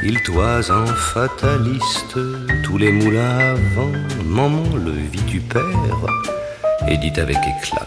[0.02, 2.18] Il toise en fataliste
[2.64, 3.91] tous les moulins à vent.
[4.26, 5.62] Maman le vitupère
[6.88, 7.86] et dit avec éclat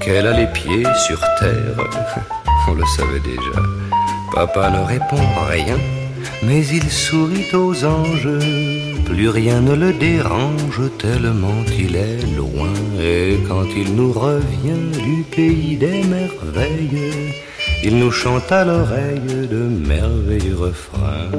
[0.00, 1.76] qu'elle a les pieds sur terre.
[2.68, 3.60] On le savait déjà.
[4.32, 5.76] Papa ne répond rien,
[6.42, 8.38] mais il sourit aux anges.
[9.04, 12.74] Plus rien ne le dérange tellement il est loin.
[13.00, 17.32] Et quand il nous revient du pays des merveilles,
[17.82, 19.62] il nous chante à l'oreille de
[19.92, 21.30] merveilleux refrains.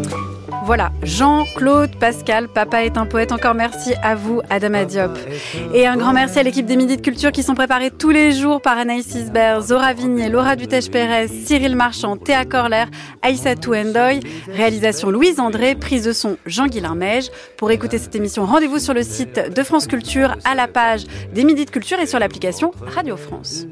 [0.68, 3.32] Voilà, Jean-Claude Pascal, Papa est un poète.
[3.32, 5.18] Encore merci à vous, Adam Diop.
[5.74, 8.34] Et un grand merci à l'équipe des Midi de Culture qui sont préparés tous les
[8.34, 12.84] jours par Anaïs Isbert, Zora Vignier, Laura Dutèche-Pérez, Cyril Marchand, Théa Corler,
[13.22, 14.20] Aïssa Touendoy.
[14.50, 17.30] Réalisation Louise André, prise de son Jean-Guilain Meige.
[17.56, 21.46] Pour écouter cette émission, rendez-vous sur le site de France Culture, à la page des
[21.46, 23.68] Midi de Culture et sur l'application Radio France.